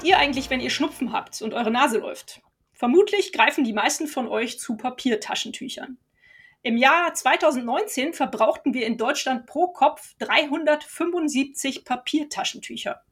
[0.00, 2.40] Macht ihr eigentlich, wenn ihr Schnupfen habt und eure Nase läuft?
[2.72, 5.98] Vermutlich greifen die meisten von euch zu Papiertaschentüchern.
[6.62, 13.02] Im Jahr 2019 verbrauchten wir in Deutschland pro Kopf 375 Papiertaschentücher.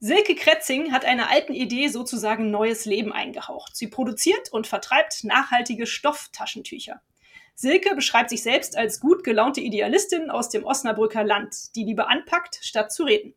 [0.00, 3.76] Silke Kretzing hat einer alten Idee sozusagen neues Leben eingehaucht.
[3.76, 7.02] Sie produziert und vertreibt nachhaltige Stofftaschentücher.
[7.54, 12.60] Silke beschreibt sich selbst als gut gelaunte Idealistin aus dem Osnabrücker Land, die lieber anpackt,
[12.62, 13.34] statt zu reden.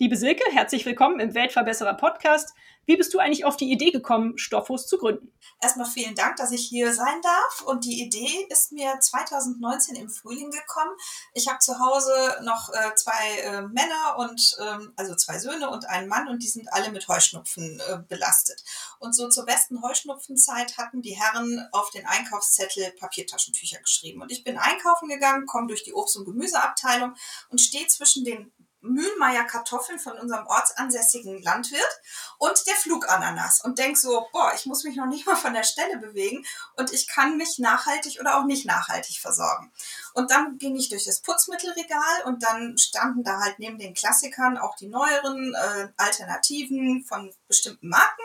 [0.00, 2.54] Liebe Silke, herzlich willkommen im Weltverbesserer Podcast.
[2.86, 5.32] Wie bist du eigentlich auf die Idee gekommen, Stoffos zu gründen?
[5.60, 7.62] Erstmal vielen Dank, dass ich hier sein darf.
[7.66, 10.92] Und die Idee ist mir 2019 im Frühling gekommen.
[11.34, 12.12] Ich habe zu Hause
[12.44, 16.48] noch äh, zwei äh, Männer und ähm, also zwei Söhne und einen Mann und die
[16.48, 18.62] sind alle mit Heuschnupfen äh, belastet.
[19.00, 24.22] Und so zur besten Heuschnupfenzeit hatten die Herren auf den Einkaufszettel Papiertaschentücher geschrieben.
[24.22, 27.16] Und ich bin einkaufen gegangen, komme durch die Obst- und Gemüseabteilung
[27.48, 32.00] und stehe zwischen den Mühlmeier Kartoffeln von unserem ortsansässigen Landwirt
[32.38, 35.64] und der Flugananas und denk so, boah, ich muss mich noch nicht mal von der
[35.64, 36.44] Stelle bewegen
[36.76, 39.72] und ich kann mich nachhaltig oder auch nicht nachhaltig versorgen.
[40.14, 44.58] Und dann ging ich durch das Putzmittelregal und dann standen da halt neben den Klassikern
[44.58, 48.22] auch die neueren äh, Alternativen von bestimmten Marken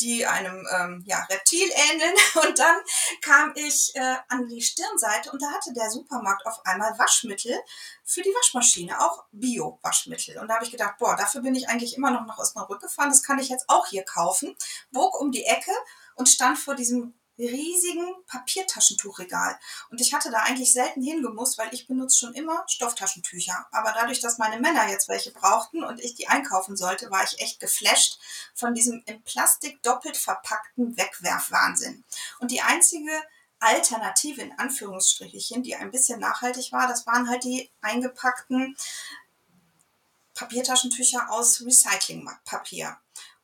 [0.00, 2.14] die einem ähm, ja, Reptil ähneln.
[2.46, 2.76] Und dann
[3.22, 7.58] kam ich äh, an die Stirnseite und da hatte der Supermarkt auf einmal Waschmittel
[8.04, 10.38] für die Waschmaschine, auch Bio-Waschmittel.
[10.38, 13.10] Und da habe ich gedacht, boah, dafür bin ich eigentlich immer noch nach Osnabrück gefahren,
[13.10, 14.56] das kann ich jetzt auch hier kaufen.
[14.90, 15.72] Bog um die Ecke
[16.14, 17.14] und stand vor diesem
[17.46, 19.58] riesigen Papiertaschentuchregal.
[19.90, 23.66] Und ich hatte da eigentlich selten hingemusst, weil ich benutze schon immer Stofftaschentücher.
[23.72, 27.40] Aber dadurch, dass meine Männer jetzt welche brauchten und ich die einkaufen sollte, war ich
[27.40, 28.18] echt geflasht
[28.54, 32.04] von diesem in Plastik doppelt verpackten Wegwerfwahnsinn.
[32.38, 33.10] Und die einzige
[33.60, 38.76] Alternative in Anführungsstrichen, die ein bisschen nachhaltig war, das waren halt die eingepackten
[40.34, 42.96] Papiertaschentücher aus Recyclingpapier.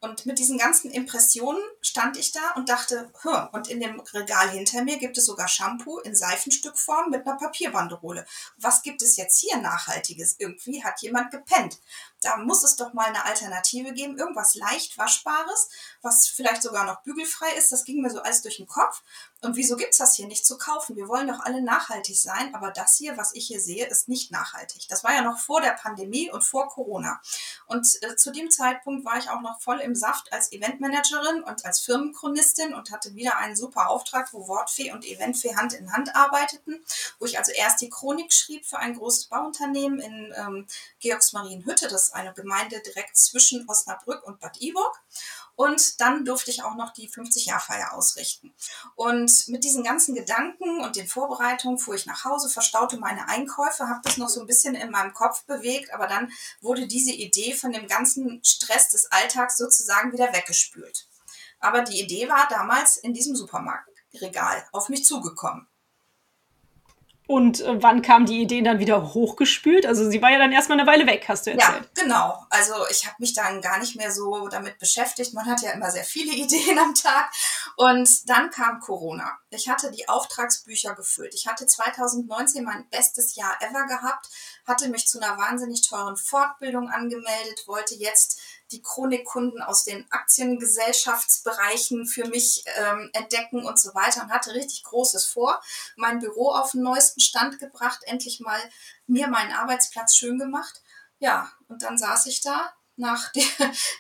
[0.06, 4.48] Und mit diesen ganzen Impressionen stand ich da und dachte, hm, und in dem Regal
[4.50, 8.24] hinter mir gibt es sogar Shampoo in Seifenstückform mit einer Papierbanderole.
[8.56, 10.36] Was gibt es jetzt hier Nachhaltiges?
[10.38, 11.80] Irgendwie hat jemand gepennt.
[12.20, 15.70] Da muss es doch mal eine Alternative geben, irgendwas leicht waschbares,
[16.02, 17.72] was vielleicht sogar noch bügelfrei ist.
[17.72, 19.02] Das ging mir so alles durch den Kopf.
[19.46, 20.96] Und wieso gibt es das hier nicht zu kaufen?
[20.96, 24.32] Wir wollen doch alle nachhaltig sein, aber das hier, was ich hier sehe, ist nicht
[24.32, 24.88] nachhaltig.
[24.88, 27.20] Das war ja noch vor der Pandemie und vor Corona.
[27.66, 31.64] Und äh, zu dem Zeitpunkt war ich auch noch voll im Saft als Eventmanagerin und
[31.64, 36.16] als Firmenchronistin und hatte wieder einen super Auftrag, wo Wortfee und Eventfee Hand in Hand
[36.16, 36.84] arbeiteten,
[37.20, 40.66] wo ich also erst die Chronik schrieb für ein großes Bauunternehmen in ähm,
[40.98, 45.00] Georgsmarienhütte, das ist eine Gemeinde direkt zwischen Osnabrück und Bad Iburg.
[45.56, 48.54] Und dann durfte ich auch noch die 50-Jahr-Feier ausrichten.
[48.94, 53.88] Und mit diesen ganzen Gedanken und den Vorbereitungen fuhr ich nach Hause, verstaute meine Einkäufe,
[53.88, 56.30] habe das noch so ein bisschen in meinem Kopf bewegt, aber dann
[56.60, 61.08] wurde diese Idee von dem ganzen Stress des Alltags sozusagen wieder weggespült.
[61.58, 65.66] Aber die Idee war damals in diesem Supermarktregal auf mich zugekommen.
[67.26, 69.84] Und äh, wann kam die Idee dann wieder hochgespült?
[69.84, 71.88] Also sie war ja dann erstmal eine Weile weg, hast du erzählt.
[71.96, 72.46] Ja, genau.
[72.50, 75.34] Also ich habe mich dann gar nicht mehr so damit beschäftigt.
[75.34, 77.32] Man hat ja immer sehr viele Ideen am Tag.
[77.76, 79.38] Und dann kam Corona.
[79.50, 81.34] Ich hatte die Auftragsbücher gefüllt.
[81.34, 84.28] Ich hatte 2019 mein bestes Jahr ever gehabt,
[84.66, 88.35] hatte mich zu einer wahnsinnig teuren Fortbildung angemeldet, wollte jetzt
[88.72, 94.84] die Chronikkunden aus den Aktiengesellschaftsbereichen für mich ähm, entdecken und so weiter und hatte richtig
[94.84, 95.60] Großes vor.
[95.96, 98.60] Mein Büro auf den neuesten Stand gebracht, endlich mal
[99.06, 100.82] mir meinen Arbeitsplatz schön gemacht.
[101.18, 103.46] Ja, und dann saß ich da nach die,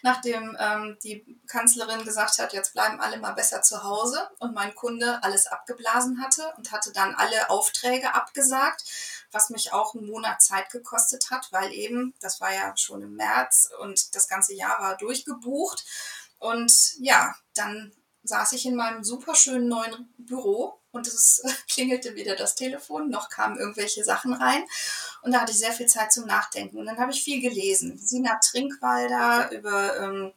[0.02, 4.74] nachdem ähm, die Kanzlerin gesagt hat, jetzt bleiben alle mal besser zu Hause und mein
[4.74, 8.84] Kunde alles abgeblasen hatte und hatte dann alle Aufträge abgesagt,
[9.32, 13.16] was mich auch einen Monat Zeit gekostet hat, weil eben, das war ja schon im
[13.16, 15.84] März und das ganze Jahr war durchgebucht.
[16.38, 17.92] Und ja, dann
[18.24, 23.28] saß ich in meinem super schönen neuen Büro und es klingelte wieder das Telefon, noch
[23.28, 24.64] kamen irgendwelche Sachen rein
[25.22, 26.78] und da hatte ich sehr viel Zeit zum Nachdenken.
[26.78, 27.98] Und dann habe ich viel gelesen.
[27.98, 30.32] Sina Trinkwalder über ähm,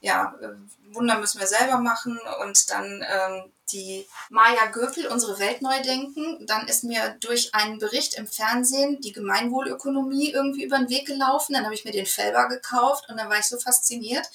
[0.00, 0.48] ja, äh,
[0.94, 6.46] Wunder müssen wir selber machen und dann ähm, die Maya Göpel, unsere Welt neu denken.
[6.46, 11.52] Dann ist mir durch einen Bericht im Fernsehen die Gemeinwohlökonomie irgendwie über den Weg gelaufen.
[11.52, 14.30] Dann habe ich mir den Felber gekauft und dann war ich so fasziniert.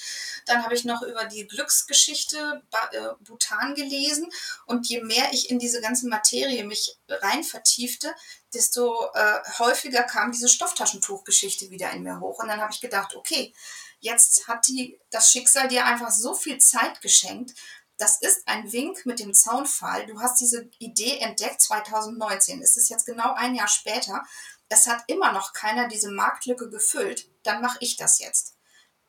[0.45, 2.61] Dann habe ich noch über die Glücksgeschichte
[2.91, 4.29] äh, Bhutan gelesen
[4.65, 8.13] und je mehr ich in diese ganze Materie mich rein vertiefte,
[8.53, 12.39] desto äh, häufiger kam diese Stofftaschentuchgeschichte wieder in mir hoch.
[12.39, 13.53] Und dann habe ich gedacht, okay,
[14.03, 17.53] jetzt hat die, das Schicksal dir einfach so viel Zeit geschenkt,
[17.97, 20.05] das ist ein Wink mit dem Zaunfall.
[20.07, 22.61] Du hast diese Idee entdeckt 2019.
[22.61, 24.23] Es ist jetzt genau ein Jahr später.
[24.67, 27.29] Es hat immer noch keiner diese Marktlücke gefüllt.
[27.43, 28.57] Dann mache ich das jetzt.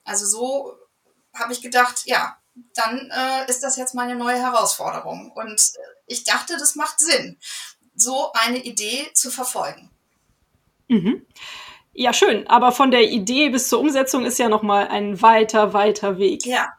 [0.05, 0.79] Also so
[1.33, 2.39] habe ich gedacht, ja,
[2.75, 5.33] dann äh, ist das jetzt meine neue Herausforderung.
[5.33, 7.39] Und äh, ich dachte, das macht Sinn,
[7.97, 9.91] so eine Idee zu verfolgen.
[10.89, 11.27] Mhm.
[11.95, 12.47] Ja, schön.
[12.49, 16.45] Aber von der Idee bis zur Umsetzung ist ja noch mal ein weiter, weiter Weg.
[16.45, 16.73] Ja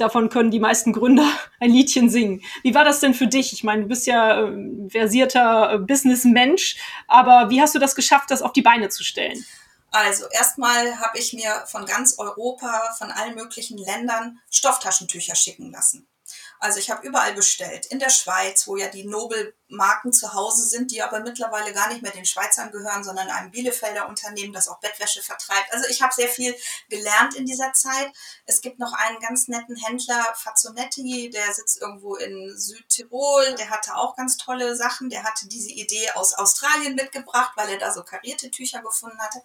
[0.00, 2.42] davon können die meisten Gründer ein Liedchen singen.
[2.62, 3.52] Wie war das denn für dich?
[3.52, 6.76] Ich meine, du bist ja äh, versierter Businessmensch,
[7.06, 9.44] aber wie hast du das geschafft, das auf die Beine zu stellen?
[9.92, 16.06] Also erstmal habe ich mir von ganz Europa, von allen möglichen Ländern Stofftaschentücher schicken lassen.
[16.62, 17.86] Also ich habe überall bestellt.
[17.86, 22.02] In der Schweiz, wo ja die Nobel-Marken zu Hause sind, die aber mittlerweile gar nicht
[22.02, 25.72] mehr den Schweizern gehören, sondern einem Bielefelder Unternehmen, das auch Bettwäsche vertreibt.
[25.72, 26.54] Also ich habe sehr viel
[26.90, 28.12] gelernt in dieser Zeit.
[28.44, 33.54] Es gibt noch einen ganz netten Händler, Fazzonetti, der sitzt irgendwo in Südtirol.
[33.54, 35.08] Der hatte auch ganz tolle Sachen.
[35.08, 39.42] Der hatte diese Idee aus Australien mitgebracht, weil er da so karierte Tücher gefunden hatte.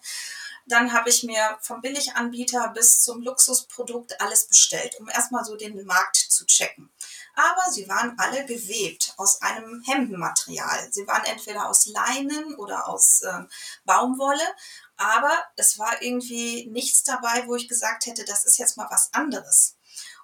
[0.66, 5.82] Dann habe ich mir vom Billiganbieter bis zum Luxusprodukt alles bestellt, um erstmal so den
[5.86, 6.90] Markt zu checken.
[7.36, 10.88] Aber sie waren alle gewebt aus einem Hemdenmaterial.
[10.90, 13.42] Sie waren entweder aus Leinen oder aus äh,
[13.84, 14.42] Baumwolle.
[14.96, 19.12] Aber es war irgendwie nichts dabei, wo ich gesagt hätte, das ist jetzt mal was
[19.12, 19.75] anderes.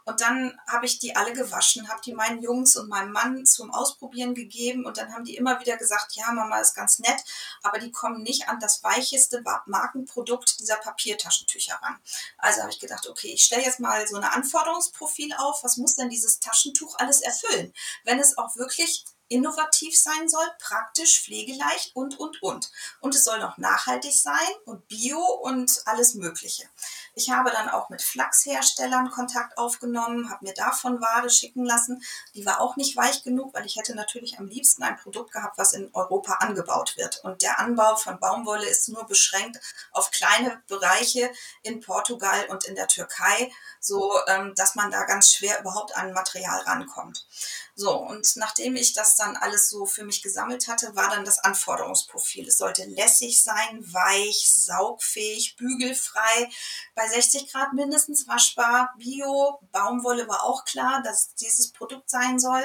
[0.05, 3.73] Und dann habe ich die alle gewaschen, habe die meinen Jungs und meinem Mann zum
[3.73, 7.25] Ausprobieren gegeben und dann haben die immer wieder gesagt, ja, Mama ist ganz nett,
[7.63, 11.99] aber die kommen nicht an das weicheste Markenprodukt dieser Papiertaschentücher ran.
[12.39, 15.97] Also habe ich gedacht, okay, ich stelle jetzt mal so ein Anforderungsprofil auf, was muss
[15.97, 17.73] denn dieses Taschentuch alles erfüllen,
[18.05, 22.71] wenn es auch wirklich innovativ sein soll, praktisch, pflegeleicht und, und, und.
[23.01, 26.69] Und es soll noch nachhaltig sein und bio und alles Mögliche.
[27.15, 32.03] Ich habe dann auch mit Flachsherstellern Kontakt aufgenommen, habe mir davon Wade schicken lassen.
[32.35, 35.59] Die war auch nicht weich genug, weil ich hätte natürlich am liebsten ein Produkt gehabt,
[35.59, 37.23] was in Europa angebaut wird.
[37.23, 39.61] Und der Anbau von Baumwolle ist nur beschränkt
[39.93, 41.31] auf kleine Bereiche
[41.63, 46.15] in Portugal und in der Türkei, so ähm, dass man da ganz schwer überhaupt an
[46.15, 47.27] Material rankommt.
[47.75, 51.39] So, und nachdem ich das dann alles so für mich gesammelt hatte, war dann das
[51.39, 52.49] Anforderungsprofil.
[52.49, 56.51] Es sollte lässig sein, weich, saugfähig, bügelfrei,
[56.95, 62.63] bei 60 Grad mindestens waschbar, bio, Baumwolle war auch klar, dass dieses Produkt sein soll.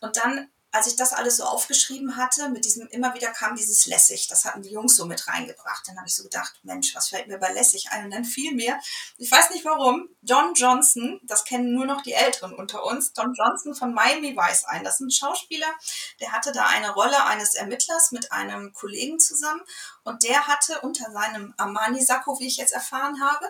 [0.00, 3.86] Und dann als ich das alles so aufgeschrieben hatte, mit diesem, immer wieder kam dieses
[3.86, 5.88] lässig, das hatten die Jungs so mit reingebracht.
[5.88, 8.04] Dann habe ich so gedacht, Mensch, was fällt mir bei lässig ein?
[8.04, 8.78] Und dann fiel mir,
[9.16, 13.32] ich weiß nicht warum, John Johnson, das kennen nur noch die Älteren unter uns, John
[13.34, 14.84] Johnson von Miami Vice ein.
[14.84, 15.72] Das ist ein Schauspieler,
[16.20, 19.62] der hatte da eine Rolle eines Ermittlers mit einem Kollegen zusammen
[20.08, 23.46] und der hatte unter seinem Armani-Sakko, wie ich jetzt erfahren habe,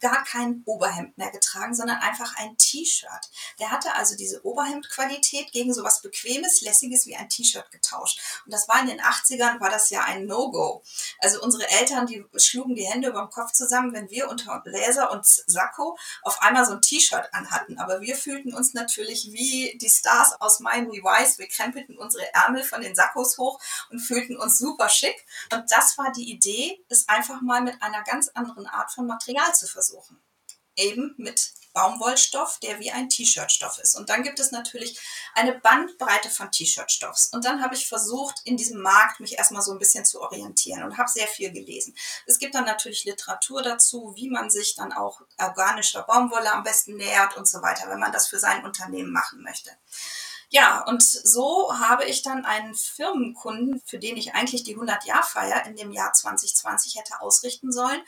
[0.00, 3.30] gar kein Oberhemd mehr getragen, sondern einfach ein T-Shirt.
[3.60, 8.20] Der hatte also diese Oberhemdqualität gegen sowas Bequemes, Lässiges wie ein T-Shirt getauscht.
[8.44, 10.82] Und das war in den 80ern, war das ja ein No-Go.
[11.20, 15.12] Also unsere Eltern, die schlugen die Hände über dem Kopf zusammen, wenn wir unter Bläser
[15.12, 17.78] und Sakko auf einmal so ein T-Shirt anhatten.
[17.78, 21.38] Aber wir fühlten uns natürlich wie die Stars aus Miami Vice.
[21.38, 25.24] Wir krempelten unsere Ärmel von den Sakkos hoch und fühlten uns super schick.
[25.52, 29.54] Und das war die Idee, es einfach mal mit einer ganz anderen Art von Material
[29.54, 30.20] zu versuchen.
[30.76, 33.94] Eben mit Baumwollstoff, der wie ein T-Shirt-Stoff ist.
[33.94, 34.98] Und dann gibt es natürlich
[35.34, 37.28] eine Bandbreite von T-Shirt-Stoffs.
[37.28, 40.82] Und dann habe ich versucht, in diesem Markt mich erstmal so ein bisschen zu orientieren
[40.82, 41.94] und habe sehr viel gelesen.
[42.26, 46.96] Es gibt dann natürlich Literatur dazu, wie man sich dann auch organischer Baumwolle am besten
[46.96, 49.70] nähert und so weiter, wenn man das für sein Unternehmen machen möchte.
[50.52, 55.76] Ja, und so habe ich dann einen Firmenkunden, für den ich eigentlich die 100-Jahr-Feier in
[55.76, 58.02] dem Jahr 2020 hätte ausrichten sollen,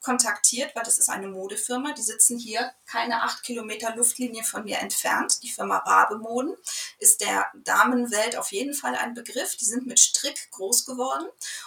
[0.00, 1.92] kontaktiert, weil das ist eine Modefirma.
[1.92, 5.42] Die sitzen hier keine acht Kilometer Luftlinie von mir entfernt.
[5.42, 6.56] Die Firma Rabe Moden
[6.98, 9.56] ist der Damenwelt auf jeden Fall ein Begriff.
[9.56, 11.26] Die sind mit Strick groß geworden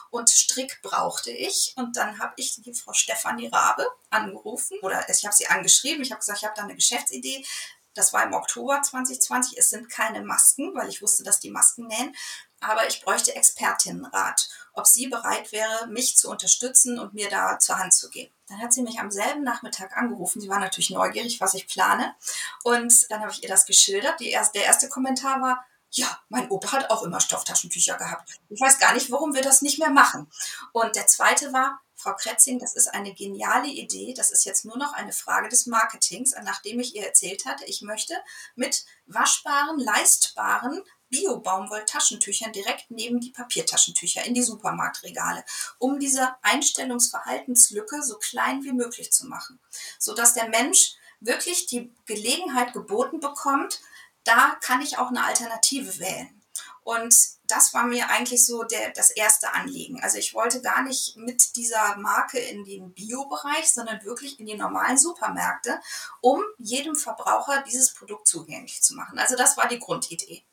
[0.10, 1.74] und Strick brauchte ich.
[1.76, 6.02] Und dann habe ich die Frau Stefanie Rabe angerufen oder ich habe sie angeschrieben.
[6.02, 7.46] Ich habe gesagt, ich habe da eine Geschäftsidee.
[7.94, 9.58] Das war im Oktober 2020.
[9.58, 12.16] Es sind keine Masken, weil ich wusste, dass die Masken nähen.
[12.60, 17.78] aber ich bräuchte Expertinnenrat, ob sie bereit wäre, mich zu unterstützen und mir da zur
[17.78, 18.32] Hand zu gehen.
[18.48, 20.40] Dann hat sie mich am selben Nachmittag angerufen.
[20.40, 22.16] Sie war natürlich neugierig, was ich plane.
[22.64, 24.22] Und dann habe ich ihr das geschildert.
[24.22, 28.40] Erste, der erste Kommentar war, ja, mein Opa hat auch immer Stofftaschentücher gehabt.
[28.50, 30.32] Ich weiß gar nicht, warum wir das nicht mehr machen.
[30.72, 34.14] Und der zweite war, Frau Kretzing, das ist eine geniale Idee.
[34.14, 36.36] Das ist jetzt nur noch eine Frage des Marketings.
[36.44, 38.14] Nachdem ich ihr erzählt hatte, ich möchte
[38.56, 45.46] mit waschbaren, leistbaren Bio-Baumwoll-Taschentüchern direkt neben die Papiertaschentücher in die Supermarktregale,
[45.78, 49.60] um diese Einstellungsverhaltenslücke so klein wie möglich zu machen,
[49.98, 53.80] sodass der Mensch wirklich die Gelegenheit geboten bekommt,
[54.26, 56.42] da kann ich auch eine Alternative wählen.
[56.84, 57.16] Und
[57.54, 60.02] das war mir eigentlich so der, das erste Anliegen.
[60.02, 64.56] Also ich wollte gar nicht mit dieser Marke in den Bio-Bereich, sondern wirklich in die
[64.58, 65.80] normalen Supermärkte,
[66.22, 69.20] um jedem Verbraucher dieses Produkt zugänglich zu machen.
[69.20, 70.44] Also das war die Grundidee.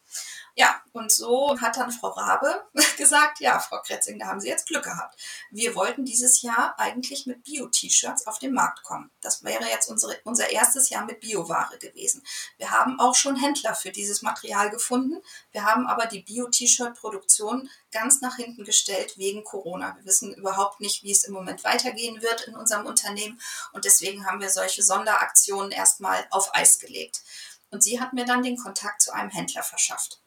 [0.60, 2.66] Ja, und so hat dann Frau Rabe
[2.98, 5.18] gesagt, ja, Frau Kretzing, da haben Sie jetzt Glück gehabt.
[5.50, 9.10] Wir wollten dieses Jahr eigentlich mit Bio-T-Shirts auf den Markt kommen.
[9.22, 12.22] Das wäre jetzt unsere, unser erstes Jahr mit Bioware gewesen.
[12.58, 15.22] Wir haben auch schon Händler für dieses Material gefunden.
[15.50, 19.96] Wir haben aber die Bio-T-Shirt-Produktion ganz nach hinten gestellt wegen Corona.
[19.96, 23.40] Wir wissen überhaupt nicht, wie es im Moment weitergehen wird in unserem Unternehmen.
[23.72, 27.22] Und deswegen haben wir solche Sonderaktionen erstmal auf Eis gelegt.
[27.70, 30.19] Und sie hat mir dann den Kontakt zu einem Händler verschafft.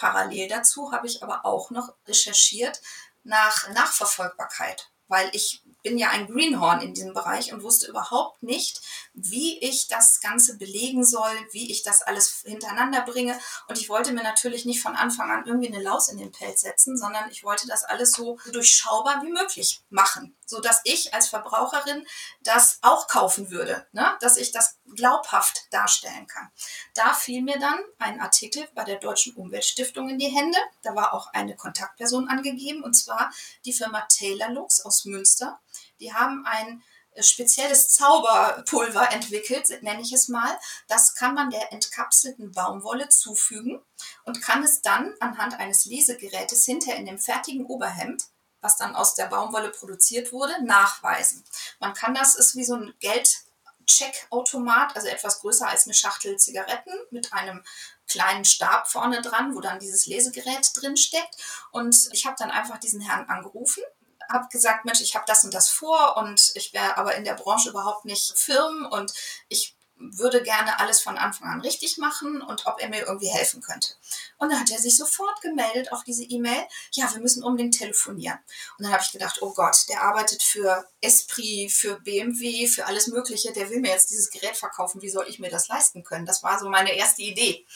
[0.00, 2.80] Parallel dazu habe ich aber auch noch recherchiert
[3.22, 8.80] nach Nachverfolgbarkeit, weil ich bin ja ein Greenhorn in diesem Bereich und wusste überhaupt nicht,
[9.14, 13.38] wie ich das Ganze belegen soll, wie ich das alles hintereinander bringe.
[13.68, 16.60] Und ich wollte mir natürlich nicht von Anfang an irgendwie eine Laus in den Pelz
[16.60, 22.06] setzen, sondern ich wollte das alles so durchschaubar wie möglich machen, sodass ich als Verbraucherin
[22.42, 24.16] das auch kaufen würde, ne?
[24.20, 26.48] dass ich das glaubhaft darstellen kann.
[26.94, 30.58] Da fiel mir dann ein Artikel bei der Deutschen Umweltstiftung in die Hände.
[30.82, 33.32] Da war auch eine Kontaktperson angegeben, und zwar
[33.64, 35.60] die Firma Taylor Lux aus Münster.
[36.00, 36.82] Die haben ein
[37.18, 40.58] spezielles Zauberpulver entwickelt, nenne ich es mal.
[40.88, 43.82] Das kann man der entkapselten Baumwolle zufügen
[44.24, 48.24] und kann es dann anhand eines Lesegerätes hinter in dem fertigen Oberhemd
[48.60, 51.44] was dann aus der Baumwolle produziert wurde, nachweisen.
[51.78, 56.92] Man kann das, ist wie so ein Geldcheckautomat, also etwas größer als eine Schachtel Zigaretten
[57.10, 57.64] mit einem
[58.06, 61.36] kleinen Stab vorne dran, wo dann dieses Lesegerät drin steckt.
[61.70, 63.82] Und ich habe dann einfach diesen Herrn angerufen
[64.30, 67.34] habe gesagt, Mensch, ich habe das und das vor und ich wäre aber in der
[67.34, 69.12] Branche überhaupt nicht firm und
[69.48, 73.60] ich würde gerne alles von Anfang an richtig machen und ob er mir irgendwie helfen
[73.60, 73.90] könnte.
[74.38, 78.38] Und dann hat er sich sofort gemeldet auf diese E-Mail, ja, wir müssen unbedingt telefonieren.
[78.78, 83.08] Und dann habe ich gedacht, oh Gott, der arbeitet für Esprit, für BMW, für alles
[83.08, 86.26] Mögliche, der will mir jetzt dieses Gerät verkaufen, wie soll ich mir das leisten können?
[86.26, 87.66] Das war so meine erste Idee.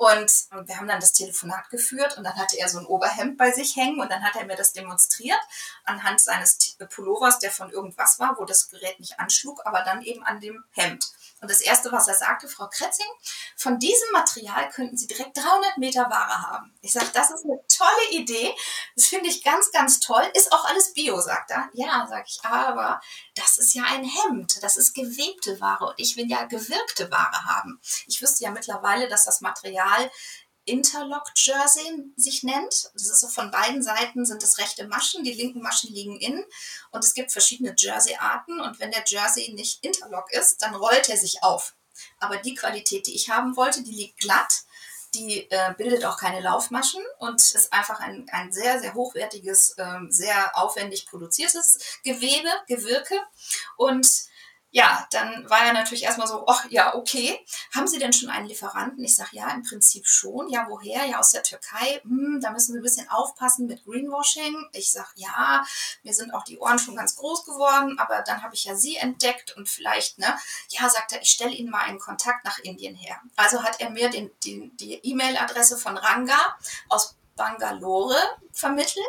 [0.00, 3.50] Und wir haben dann das Telefonat geführt und dann hatte er so ein Oberhemd bei
[3.50, 5.38] sich hängen und dann hat er mir das demonstriert
[5.84, 6.56] anhand seines
[6.94, 10.64] Pullovers, der von irgendwas war, wo das Gerät nicht anschlug, aber dann eben an dem
[10.70, 11.04] Hemd.
[11.40, 13.06] Und das Erste, was er sagte, Frau Kretzing,
[13.56, 16.74] von diesem Material könnten Sie direkt 300 Meter Ware haben.
[16.82, 18.54] Ich sage, das ist eine tolle Idee.
[18.94, 20.22] Das finde ich ganz, ganz toll.
[20.34, 21.70] Ist auch alles Bio, sagt er.
[21.72, 23.00] Ja, sage ich, aber
[23.34, 24.62] das ist ja ein Hemd.
[24.62, 27.80] Das ist gewebte Ware und ich will ja gewirkte Ware haben.
[28.06, 30.10] Ich wüsste ja mittlerweile, dass das Material
[30.64, 32.90] Interlock Jersey sich nennt.
[32.94, 36.44] Das ist so von beiden Seiten sind es rechte Maschen, die linken Maschen liegen innen
[36.90, 41.16] und es gibt verschiedene Jersey-Arten und wenn der Jersey nicht Interlock ist, dann rollt er
[41.16, 41.74] sich auf.
[42.18, 44.64] Aber die Qualität, die ich haben wollte, die liegt glatt,
[45.14, 49.98] die äh, bildet auch keine Laufmaschen und ist einfach ein, ein sehr, sehr hochwertiges, äh,
[50.08, 53.16] sehr aufwendig produziertes Gewebe, Gewirke
[53.76, 54.29] und
[54.72, 57.44] ja, dann war er natürlich erstmal so, ach ja, okay.
[57.74, 59.02] Haben Sie denn schon einen Lieferanten?
[59.04, 60.48] Ich sage, ja, im Prinzip schon.
[60.48, 61.06] Ja, woher?
[61.06, 62.00] Ja, aus der Türkei.
[62.04, 64.68] Hm, da müssen wir ein bisschen aufpassen mit Greenwashing.
[64.72, 65.64] Ich sage, ja,
[66.04, 68.96] mir sind auch die Ohren schon ganz groß geworden, aber dann habe ich ja Sie
[68.96, 70.38] entdeckt und vielleicht, ne?
[70.68, 73.20] Ja, sagt er, ich stelle Ihnen mal einen Kontakt nach Indien her.
[73.34, 76.56] Also hat er mir den, den, die E-Mail-Adresse von Ranga
[76.88, 78.18] aus Bangalore
[78.52, 79.06] vermitteln.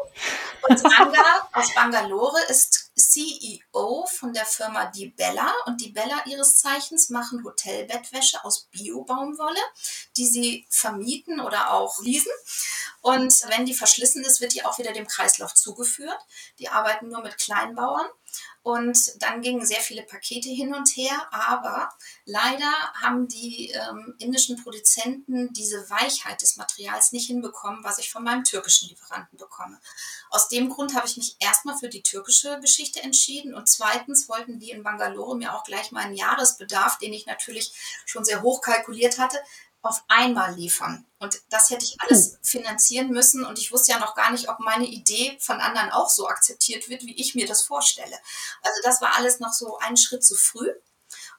[0.68, 5.54] Und Ranga aus Bangalore ist CEO von der Firma Die Bella.
[5.66, 9.62] Und Die Bella ihres Zeichens machen Hotelbettwäsche aus Bio-Baumwolle,
[10.18, 12.32] die sie vermieten oder auch leasen.
[13.02, 16.20] Und wenn die verschlissen ist, wird die auch wieder dem Kreislauf zugeführt.
[16.60, 18.08] Die arbeiten nur mit Kleinbauern.
[18.64, 21.90] Und dann gingen sehr viele Pakete hin und her, aber
[22.26, 22.72] leider
[23.02, 28.44] haben die ähm, indischen Produzenten diese Weichheit des Materials nicht hinbekommen, was ich von meinem
[28.44, 29.80] türkischen Lieferanten bekomme.
[30.30, 34.60] Aus dem Grund habe ich mich erstmal für die türkische Geschichte entschieden und zweitens wollten
[34.60, 37.74] die in Bangalore mir auch gleich meinen Jahresbedarf, den ich natürlich
[38.06, 39.40] schon sehr hoch kalkuliert hatte,
[39.82, 41.06] auf einmal liefern.
[41.20, 43.46] Und das hätte ich alles finanzieren müssen.
[43.46, 46.90] Und ich wusste ja noch gar nicht, ob meine Idee von anderen auch so akzeptiert
[46.90, 48.16] wird, wie ich mir das vorstelle.
[48.62, 50.72] Also das war alles noch so einen Schritt zu früh.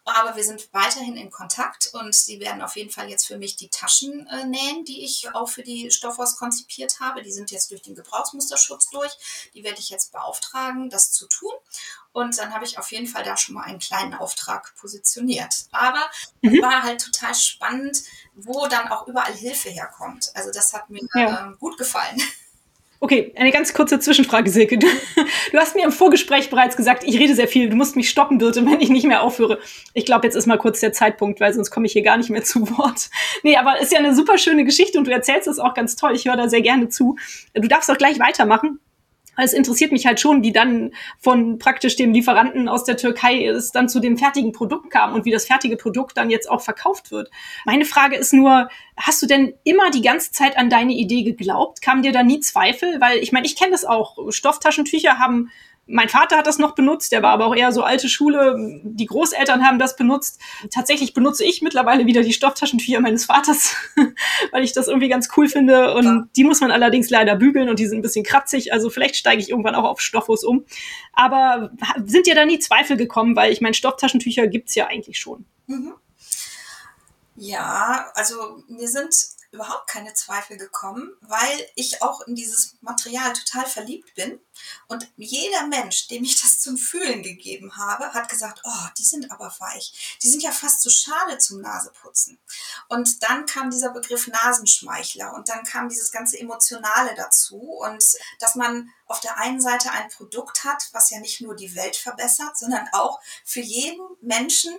[0.05, 3.55] Aber wir sind weiterhin in Kontakt und sie werden auf jeden Fall jetzt für mich
[3.57, 7.23] die Taschen äh, nähen, die ich auch für die Stoffhaus konzipiert habe.
[7.23, 9.13] Die sind jetzt durch den Gebrauchsmusterschutz durch.
[9.55, 11.53] Die werde ich jetzt beauftragen, das zu tun.
[12.11, 15.67] Und dann habe ich auf jeden Fall da schon mal einen kleinen Auftrag positioniert.
[15.71, 16.03] Aber
[16.41, 16.61] mhm.
[16.61, 18.03] war halt total spannend,
[18.35, 20.31] wo dann auch überall Hilfe herkommt.
[20.35, 21.51] Also das hat mir ja.
[21.51, 22.21] äh, gut gefallen.
[23.05, 24.79] Okay, eine ganz kurze Zwischenfrage, Silke.
[24.79, 24.87] Du,
[25.51, 28.39] du, hast mir im Vorgespräch bereits gesagt, ich rede sehr viel, du musst mich stoppen,
[28.39, 29.59] bitte, wenn ich nicht mehr aufhöre.
[29.93, 32.31] Ich glaube, jetzt ist mal kurz der Zeitpunkt, weil sonst komme ich hier gar nicht
[32.31, 33.11] mehr zu Wort.
[33.43, 36.15] Nee, aber ist ja eine super schöne Geschichte und du erzählst es auch ganz toll.
[36.15, 37.17] Ich höre da sehr gerne zu.
[37.55, 38.79] Du darfst auch gleich weitermachen.
[39.37, 43.73] Es interessiert mich halt schon, wie dann von praktisch dem Lieferanten aus der Türkei es
[43.73, 47.11] dann zu dem fertigen Produkt kam und wie das fertige Produkt dann jetzt auch verkauft
[47.11, 47.31] wird.
[47.65, 51.81] Meine Frage ist nur, hast du denn immer die ganze Zeit an deine Idee geglaubt?
[51.81, 53.01] Kam dir da nie Zweifel?
[53.01, 54.19] Weil ich meine, ich kenne das auch.
[54.31, 55.51] Stofftaschentücher haben
[55.87, 58.81] mein Vater hat das noch benutzt, der war aber auch eher so alte Schule.
[58.85, 60.41] Die Großeltern haben das benutzt.
[60.71, 63.75] Tatsächlich benutze ich mittlerweile wieder die Stofftaschentücher meines Vaters,
[64.53, 65.95] weil ich das irgendwie ganz cool finde.
[65.95, 66.25] Und ja.
[66.37, 68.73] die muss man allerdings leider bügeln und die sind ein bisschen kratzig.
[68.73, 70.65] Also vielleicht steige ich irgendwann auch auf Stoffos um.
[71.15, 71.73] Aber
[72.05, 75.47] sind dir da nie Zweifel gekommen, weil ich meine, Stofftaschentücher gibt's ja eigentlich schon.
[75.67, 75.95] Mhm.
[77.35, 79.15] Ja, also mir sind
[79.53, 84.41] überhaupt keine Zweifel gekommen, weil ich auch in dieses Material total verliebt bin.
[84.89, 89.31] Und jeder Mensch, dem ich das zum Fühlen gegeben habe, hat gesagt, oh, die sind
[89.31, 90.19] aber weich.
[90.23, 92.39] Die sind ja fast zu schade zum Naseputzen.
[92.89, 98.05] Und dann kam dieser Begriff Nasenschmeichler und dann kam dieses ganze Emotionale dazu und
[98.41, 101.97] dass man auf der einen Seite ein Produkt hat, was ja nicht nur die Welt
[101.97, 104.75] verbessert, sondern auch für jeden Menschen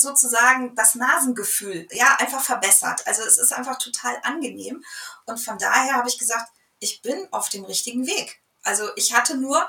[0.00, 3.06] sozusagen das Nasengefühl ja einfach verbessert.
[3.06, 4.84] Also es ist einfach total angenehm.
[5.26, 8.40] Und von daher habe ich gesagt, ich bin auf dem richtigen Weg.
[8.62, 9.68] Also ich hatte nur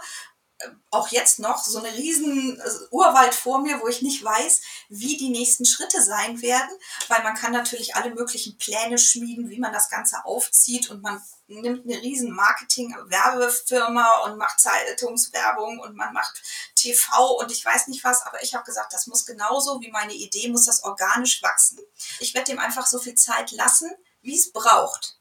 [0.92, 5.18] auch jetzt noch so eine riesen äh, Urwald vor mir, wo ich nicht weiß, wie
[5.18, 6.70] die nächsten Schritte sein werden,
[7.08, 11.22] weil man kann natürlich alle möglichen Pläne schmieden, wie man das Ganze aufzieht und man
[11.48, 16.42] nimmt eine riesen Marketing-Werbefirma und macht Zeitungswerbung und man macht
[16.76, 20.14] TV und ich weiß nicht was, aber ich habe gesagt, das muss genauso wie meine
[20.14, 21.80] Idee, muss das organisch wachsen.
[22.20, 25.18] Ich werde dem einfach so viel Zeit lassen, wie es braucht.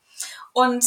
[0.53, 0.85] Und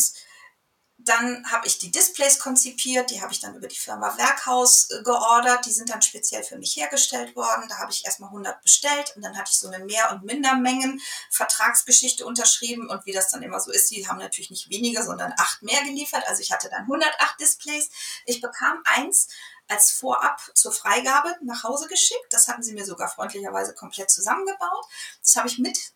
[1.05, 5.03] dann habe ich die Displays konzipiert, die habe ich dann über die Firma Werkhaus äh,
[5.03, 7.65] geordert, die sind dann speziell für mich hergestellt worden.
[7.69, 11.01] Da habe ich erstmal 100 bestellt und dann hatte ich so eine Mehr- und Mindermengen
[11.29, 15.33] Vertragsgeschichte unterschrieben und wie das dann immer so ist, die haben natürlich nicht weniger, sondern
[15.37, 16.23] acht mehr geliefert.
[16.27, 17.89] Also ich hatte dann 108 Displays.
[18.25, 19.27] Ich bekam eins
[19.67, 22.27] als Vorab zur Freigabe nach Hause geschickt.
[22.31, 24.85] Das hatten sie mir sogar freundlicherweise komplett zusammengebaut.
[25.21, 25.93] Das habe ich mit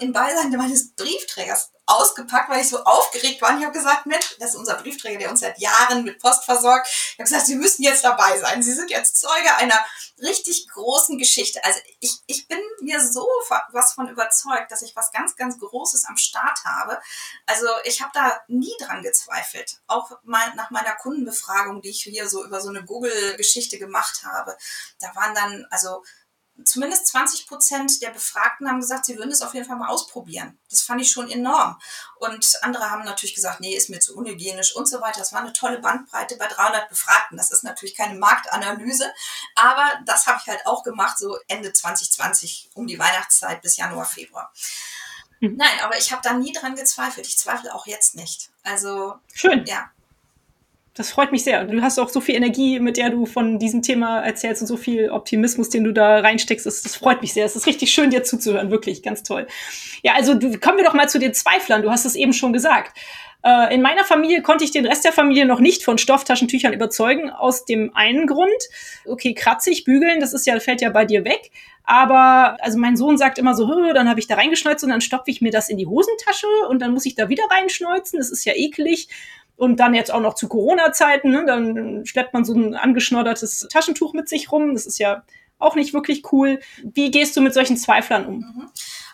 [0.00, 3.50] im Beisein meines Briefträgers ausgepackt, weil ich so aufgeregt war.
[3.50, 6.44] Und ich habe gesagt, Mensch, das ist unser Briefträger, der uns seit Jahren mit Post
[6.44, 6.88] versorgt.
[6.88, 8.62] Ich habe gesagt, Sie müssen jetzt dabei sein.
[8.62, 9.84] Sie sind jetzt Zeuge einer
[10.18, 11.62] richtig großen Geschichte.
[11.64, 13.28] Also ich, ich bin mir so
[13.72, 17.00] was von überzeugt, dass ich was ganz, ganz Großes am Start habe.
[17.46, 19.80] Also ich habe da nie dran gezweifelt.
[19.86, 24.56] Auch mal nach meiner Kundenbefragung, die ich hier so über so eine Google-Geschichte gemacht habe.
[25.00, 26.02] Da waren dann, also
[26.62, 30.58] zumindest 20 Prozent der Befragten haben gesagt, sie würden es auf jeden Fall mal ausprobieren.
[30.70, 31.80] Das fand ich schon enorm.
[32.16, 35.18] Und andere haben natürlich gesagt, nee, ist mir zu unhygienisch und so weiter.
[35.18, 37.36] Das war eine tolle Bandbreite bei 300 Befragten.
[37.36, 39.12] Das ist natürlich keine Marktanalyse,
[39.56, 44.04] aber das habe ich halt auch gemacht, so Ende 2020 um die Weihnachtszeit bis Januar,
[44.04, 44.52] Februar.
[45.40, 45.56] Hm.
[45.56, 47.26] Nein, aber ich habe da nie dran gezweifelt.
[47.26, 48.50] Ich zweifle auch jetzt nicht.
[48.62, 49.66] Also, schön.
[49.66, 49.90] Ja,
[50.94, 51.64] das freut mich sehr.
[51.64, 54.76] Du hast auch so viel Energie, mit der du von diesem Thema erzählst und so
[54.76, 56.66] viel Optimismus, den du da reinsteckst.
[56.66, 57.44] Das, das freut mich sehr.
[57.44, 58.70] Es ist richtig schön, dir zuzuhören.
[58.70, 59.48] Wirklich, ganz toll.
[60.04, 61.82] Ja, also du, kommen wir doch mal zu den Zweiflern.
[61.82, 62.96] Du hast es eben schon gesagt.
[63.42, 67.28] Äh, in meiner Familie konnte ich den Rest der Familie noch nicht von Stofftaschentüchern überzeugen.
[67.28, 68.50] Aus dem einen Grund,
[69.04, 71.50] okay, kratzig, bügeln, das ist ja, fällt ja bei dir weg.
[71.82, 75.30] Aber also mein Sohn sagt immer so, dann habe ich da reingeschneuzt und dann stopfe
[75.30, 78.18] ich mir das in die Hosentasche und dann muss ich da wieder reinschneuzen.
[78.18, 79.08] Das ist ja eklig.
[79.56, 84.12] Und dann jetzt auch noch zu Corona-Zeiten, ne, dann schleppt man so ein angeschnoddertes Taschentuch
[84.12, 84.74] mit sich rum.
[84.74, 85.24] Das ist ja
[85.58, 86.60] auch nicht wirklich cool.
[86.82, 88.38] Wie gehst du mit solchen Zweiflern um?
[88.38, 88.70] Mhm.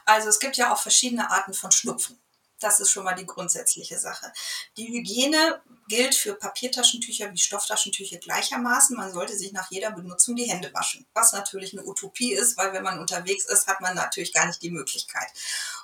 [0.07, 2.19] Also es gibt ja auch verschiedene Arten von Schnupfen.
[2.59, 4.33] Das ist schon mal die grundsätzliche Sache.
[4.77, 8.97] Die Hygiene gilt für Papiertaschentücher wie Stofftaschentücher gleichermaßen.
[8.97, 11.05] Man sollte sich nach jeder Benutzung die Hände waschen.
[11.15, 14.63] Was natürlich eine Utopie ist, weil wenn man unterwegs ist, hat man natürlich gar nicht
[14.63, 15.27] die Möglichkeit.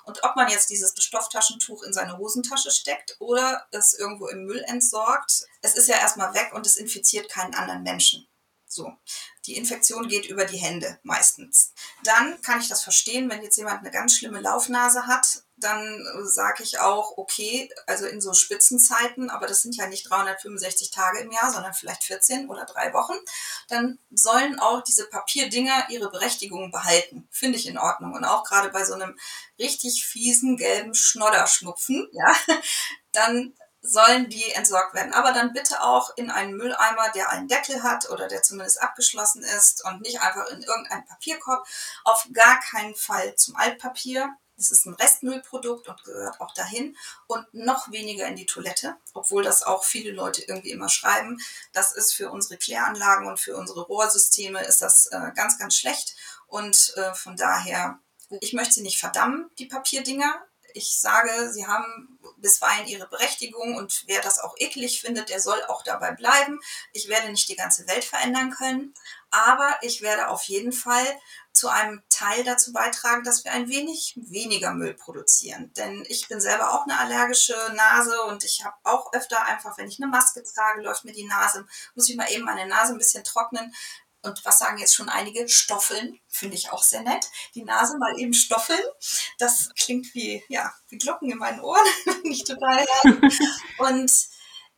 [0.05, 4.63] Und ob man jetzt dieses Stofftaschentuch in seine Hosentasche steckt oder es irgendwo im Müll
[4.67, 8.25] entsorgt, es ist ja erstmal weg und es infiziert keinen anderen Menschen.
[8.65, 8.93] So.
[9.45, 11.73] Die Infektion geht über die Hände meistens.
[12.03, 16.61] Dann kann ich das verstehen, wenn jetzt jemand eine ganz schlimme Laufnase hat dann sage
[16.63, 21.31] ich auch, okay, also in so Spitzenzeiten, aber das sind ja nicht 365 Tage im
[21.31, 23.15] Jahr, sondern vielleicht 14 oder drei Wochen,
[23.67, 27.27] dann sollen auch diese Papierdinger ihre Berechtigung behalten.
[27.31, 28.13] Finde ich in Ordnung.
[28.13, 29.17] Und auch gerade bei so einem
[29.57, 32.35] richtig fiesen gelben Schnodderschnupfen, ja,
[33.11, 35.13] dann sollen die entsorgt werden.
[35.13, 39.43] Aber dann bitte auch in einen Mülleimer, der einen Deckel hat oder der zumindest abgeschlossen
[39.43, 41.65] ist und nicht einfach in irgendeinen Papierkorb.
[42.03, 44.29] Auf gar keinen Fall zum Altpapier.
[44.57, 49.43] Das ist ein Restmüllprodukt und gehört auch dahin und noch weniger in die Toilette, obwohl
[49.43, 51.39] das auch viele Leute irgendwie immer schreiben.
[51.73, 56.15] Das ist für unsere Kläranlagen und für unsere Rohrsysteme ist das äh, ganz, ganz schlecht
[56.47, 57.99] und äh, von daher,
[58.41, 60.41] ich möchte sie nicht verdammen, die Papierdinger.
[60.73, 65.61] Ich sage, sie haben bisweilen ihre Berechtigung und wer das auch eklig findet, der soll
[65.65, 66.59] auch dabei bleiben.
[66.93, 68.93] Ich werde nicht die ganze Welt verändern können,
[69.29, 71.05] aber ich werde auf jeden Fall
[71.57, 75.73] zu einem Teil dazu beitragen, dass wir ein wenig weniger Müll produzieren.
[75.75, 79.87] Denn ich bin selber auch eine allergische Nase und ich habe auch öfter einfach, wenn
[79.87, 81.65] ich eine Maske trage, läuft mir die Nase,
[81.95, 83.73] muss ich mal eben meine Nase ein bisschen trocknen.
[84.21, 85.47] Und was sagen jetzt schon einige?
[85.47, 87.25] Stoffeln, finde ich auch sehr nett.
[87.55, 88.81] Die Nase mal eben stoffeln.
[89.39, 91.85] Das klingt wie, ja, wie Glocken in meinen Ohren.
[92.23, 92.85] Nicht total.
[93.77, 94.11] Und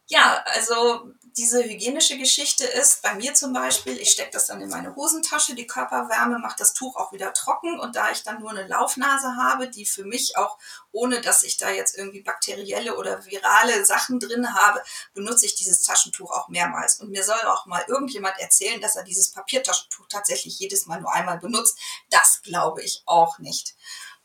[0.07, 4.67] ja, also diese hygienische Geschichte ist bei mir zum Beispiel, ich stecke das dann in
[4.67, 8.49] meine Hosentasche, die Körperwärme macht das Tuch auch wieder trocken und da ich dann nur
[8.49, 10.57] eine Laufnase habe, die für mich auch,
[10.91, 15.81] ohne dass ich da jetzt irgendwie bakterielle oder virale Sachen drin habe, benutze ich dieses
[15.83, 16.99] Taschentuch auch mehrmals.
[16.99, 21.13] Und mir soll auch mal irgendjemand erzählen, dass er dieses Papiertaschentuch tatsächlich jedes Mal nur
[21.13, 21.77] einmal benutzt.
[22.09, 23.75] Das glaube ich auch nicht.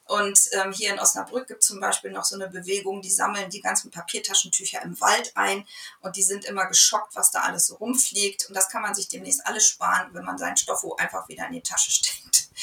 [0.06, 3.48] Und ähm, hier in Osnabrück gibt es zum Beispiel noch so eine Bewegung, die sammeln
[3.50, 5.66] die ganzen Papiertaschentücher im Wald ein
[6.00, 8.48] und die sind immer geschockt, was da alles so rumfliegt.
[8.48, 11.54] Und das kann man sich demnächst alles sparen, wenn man seinen Stoffo einfach wieder in
[11.54, 12.48] die Tasche steckt.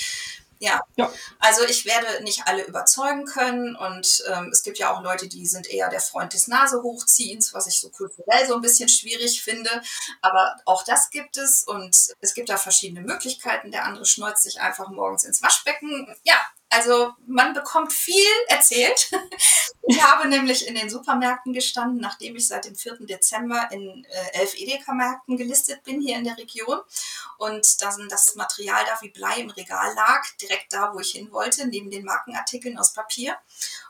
[0.63, 0.79] Ja.
[0.95, 1.11] ja.
[1.39, 5.47] also ich werde nicht alle überzeugen können und ähm, es gibt ja auch Leute, die
[5.47, 9.81] sind eher der Freund des Nasehochziehens, was ich so kulturell so ein bisschen schwierig finde.
[10.21, 13.71] Aber auch das gibt es und es gibt da verschiedene Möglichkeiten.
[13.71, 16.15] Der andere schneuzt sich einfach morgens ins Waschbecken.
[16.21, 16.39] Ja,
[16.71, 19.11] also man bekommt viel erzählt.
[19.87, 22.99] Ich habe nämlich in den Supermärkten gestanden, nachdem ich seit dem 4.
[22.99, 26.79] Dezember in äh, elf Edeka-Märkten gelistet bin hier in der Region.
[27.39, 31.31] Und da das Material da wie Blei im Regal lag, direkt da, wo ich hin
[31.31, 33.35] wollte, neben den Markenartikeln aus Papier.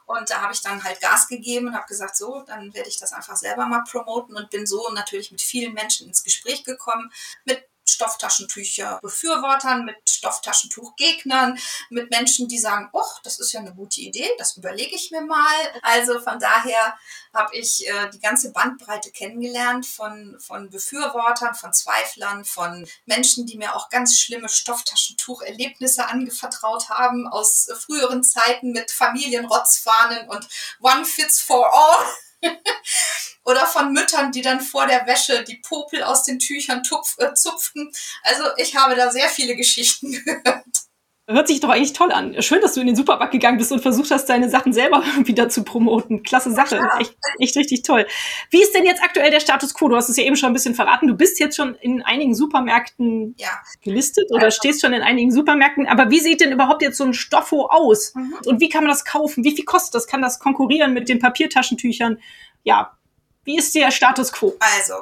[0.06, 2.98] Und da habe ich dann halt Gas gegeben und habe gesagt, so, dann werde ich
[2.98, 7.12] das einfach selber mal promoten und bin so natürlich mit vielen Menschen ins Gespräch gekommen,
[7.44, 11.58] mit Stofftaschentücher Befürwortern, mit Stofftaschentuchgegnern,
[11.90, 15.22] mit Menschen, die sagen, oh, das ist ja eine gute Idee, das überlege ich mir
[15.22, 15.56] mal.
[15.82, 16.98] Also von daher
[17.34, 23.58] habe ich äh, die ganze Bandbreite kennengelernt von, von Befürwortern, von Zweiflern, von Menschen, die
[23.58, 30.48] mir auch ganz schlimme Stofftaschentucherlebnisse angevertraut haben aus früheren Zeiten mit Familienrotzfahnen und
[30.80, 32.06] One Fits for All.
[33.44, 37.34] Oder von Müttern, die dann vor der Wäsche die Popel aus den Tüchern tupf, äh,
[37.34, 37.92] zupften.
[38.24, 40.81] Also ich habe da sehr viele Geschichten gehört.
[41.28, 42.42] Hört sich doch eigentlich toll an.
[42.42, 45.50] Schön, dass du in den Supermarkt gegangen bist und versucht hast, deine Sachen selber wieder
[45.50, 46.24] zu promoten.
[46.24, 46.78] Klasse Sache.
[46.78, 47.00] Ja.
[47.00, 48.08] Echt, echt richtig toll.
[48.50, 49.88] Wie ist denn jetzt aktuell der Status quo?
[49.88, 51.08] Du hast es ja eben schon ein bisschen verraten.
[51.08, 53.50] Du bist jetzt schon in einigen Supermärkten ja.
[53.82, 54.52] gelistet oder ja.
[54.52, 55.88] stehst schon in einigen Supermärkten.
[55.88, 58.14] Aber wie sieht denn überhaupt jetzt so ein Stoffo aus?
[58.16, 58.36] Mhm.
[58.46, 59.44] Und wie kann man das kaufen?
[59.44, 60.08] Wie viel kostet das?
[60.08, 62.20] Kann das konkurrieren mit den Papiertaschentüchern?
[62.64, 62.98] Ja,
[63.44, 64.56] wie ist der Status quo?
[64.60, 64.94] Also,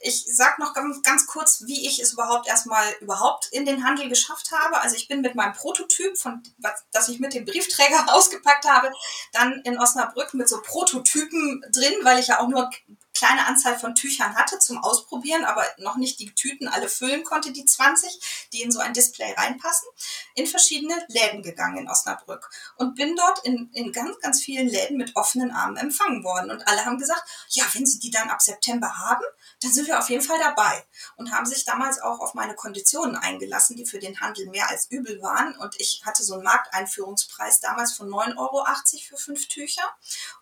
[0.00, 4.52] ich sag noch ganz, kurz, wie ich es überhaupt erstmal überhaupt in den Handel geschafft
[4.52, 4.80] habe.
[4.80, 8.92] Also ich bin mit meinem Prototyp, von, was, das ich mit dem Briefträger ausgepackt habe,
[9.32, 12.70] dann in Osnabrück mit so Prototypen drin, weil ich ja auch nur
[13.18, 17.52] kleine Anzahl von Tüchern hatte zum Ausprobieren, aber noch nicht die Tüten alle füllen konnte,
[17.52, 19.88] die 20, die in so ein Display reinpassen,
[20.36, 24.96] in verschiedene Läden gegangen in Osnabrück und bin dort in, in ganz, ganz vielen Läden
[24.96, 26.52] mit offenen Armen empfangen worden.
[26.52, 29.24] Und alle haben gesagt, ja, wenn Sie die dann ab September haben,
[29.60, 30.84] dann sind wir auf jeden Fall dabei
[31.16, 34.88] und haben sich damals auch auf meine Konditionen eingelassen, die für den Handel mehr als
[34.90, 35.56] übel waren.
[35.56, 38.64] Und ich hatte so einen Markteinführungspreis damals von 9,80 Euro
[39.08, 39.82] für fünf Tücher.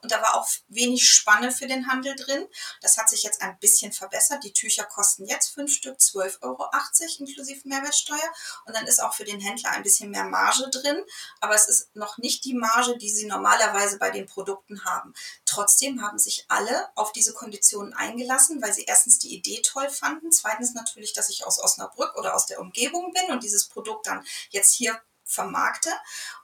[0.03, 2.47] Und da war auch wenig Spanne für den Handel drin.
[2.83, 4.45] Das hat sich jetzt ein bisschen verbessert.
[4.45, 6.71] Die Tücher kosten jetzt fünf Stück 12,80 Euro
[7.19, 8.33] inklusive Mehrwertsteuer.
[8.67, 11.03] Und dann ist auch für den Händler ein bisschen mehr Marge drin.
[11.41, 15.15] Aber es ist noch nicht die Marge, die sie normalerweise bei den Produkten haben.
[15.47, 20.33] Trotzdem haben sich alle auf diese Konditionen eingelassen, weil sie erstens die Idee toll fanden.
[20.33, 24.25] Zweitens natürlich, dass ich aus Osnabrück oder aus der Umgebung bin und dieses Produkt dann
[24.51, 25.91] jetzt hier vermarkte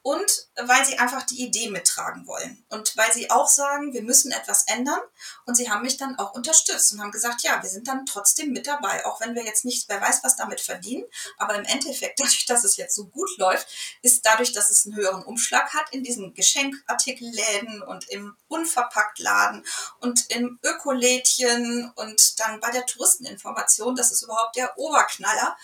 [0.02, 2.64] und weil sie einfach die Idee mittragen wollen.
[2.68, 5.00] Und weil sie auch sagen, wir müssen etwas ändern.
[5.46, 8.52] Und sie haben mich dann auch unterstützt und haben gesagt, ja, wir sind dann trotzdem
[8.52, 11.04] mit dabei, auch wenn wir jetzt nicht, wer weiß, was damit verdienen,
[11.38, 13.68] aber im Endeffekt, dadurch, dass es jetzt so gut läuft,
[14.02, 19.64] ist dadurch, dass es einen höheren Umschlag hat in diesen Geschenkartikelläden und im Unverpacktladen
[20.00, 25.56] und im Ökolädchen und dann bei der Touristeninformation, das ist überhaupt der Oberknaller,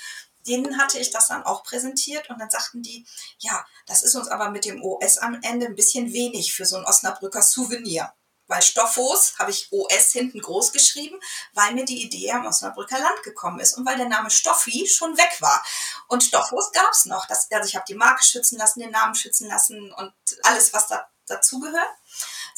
[0.48, 3.06] denen hatte ich das dann auch präsentiert und dann sagten die,
[3.38, 6.76] ja, das ist uns aber mit dem OS am Ende ein bisschen wenig für so
[6.76, 8.12] ein Osnabrücker Souvenir.
[8.48, 11.20] Weil Stoffos habe ich OS hinten groß geschrieben,
[11.52, 15.18] weil mir die Idee am Osnabrücker Land gekommen ist und weil der Name Stoffi schon
[15.18, 15.62] weg war.
[16.08, 17.26] Und Stoffos gab es noch.
[17.26, 20.88] Das, also ich habe die Marke schützen lassen, den Namen schützen lassen und alles, was
[20.88, 21.90] da dazugehört.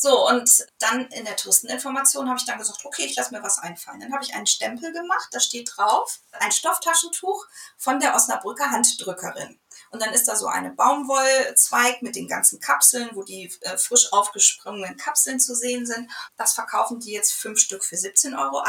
[0.03, 3.59] So, und dann in der Touristeninformation habe ich dann gesagt, okay, ich lasse mir was
[3.59, 4.01] einfallen.
[4.01, 9.59] Dann habe ich einen Stempel gemacht, da steht drauf, ein Stofftaschentuch von der Osnabrücker Handdrückerin.
[9.91, 14.11] Und dann ist da so eine Baumwollzweig mit den ganzen Kapseln, wo die äh, frisch
[14.11, 16.11] aufgesprungenen Kapseln zu sehen sind.
[16.39, 18.63] Das verkaufen die jetzt fünf Stück für 17,80 Euro.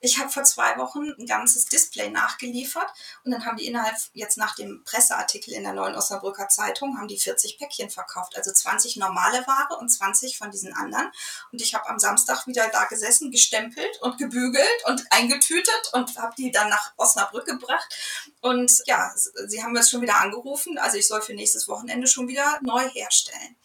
[0.00, 2.88] Ich habe vor zwei Wochen ein ganzes Display nachgeliefert
[3.24, 7.08] und dann haben die innerhalb, jetzt nach dem Presseartikel in der Neuen Osnabrücker Zeitung, haben
[7.08, 8.36] die 40 Päckchen verkauft.
[8.36, 11.10] Also 20 normale Ware und 20 von diesen anderen.
[11.50, 16.34] Und ich habe am Samstag wieder da gesessen, gestempelt und gebügelt und eingetütet und habe
[16.38, 17.96] die dann nach Osnabrück gebracht.
[18.40, 20.78] Und ja, sie haben jetzt schon wieder angerufen.
[20.78, 23.56] Also ich soll für nächstes Wochenende schon wieder neu herstellen.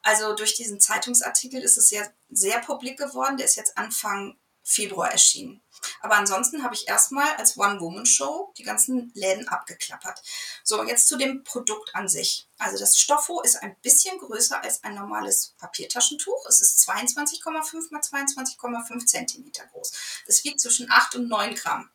[0.00, 3.36] Also durch diesen Zeitungsartikel ist es sehr, sehr publik geworden.
[3.36, 5.60] Der ist jetzt Anfang Februar erschienen.
[6.06, 10.22] Aber ansonsten habe ich erstmal als One-Woman-Show die ganzen Läden abgeklappert.
[10.62, 12.46] So, jetzt zu dem Produkt an sich.
[12.58, 16.46] Also das Stoffo ist ein bisschen größer als ein normales Papiertaschentuch.
[16.48, 19.92] Es ist 22,5 mal 22,5 Zentimeter groß.
[20.26, 21.90] Es wiegt zwischen 8 und 9 Gramm.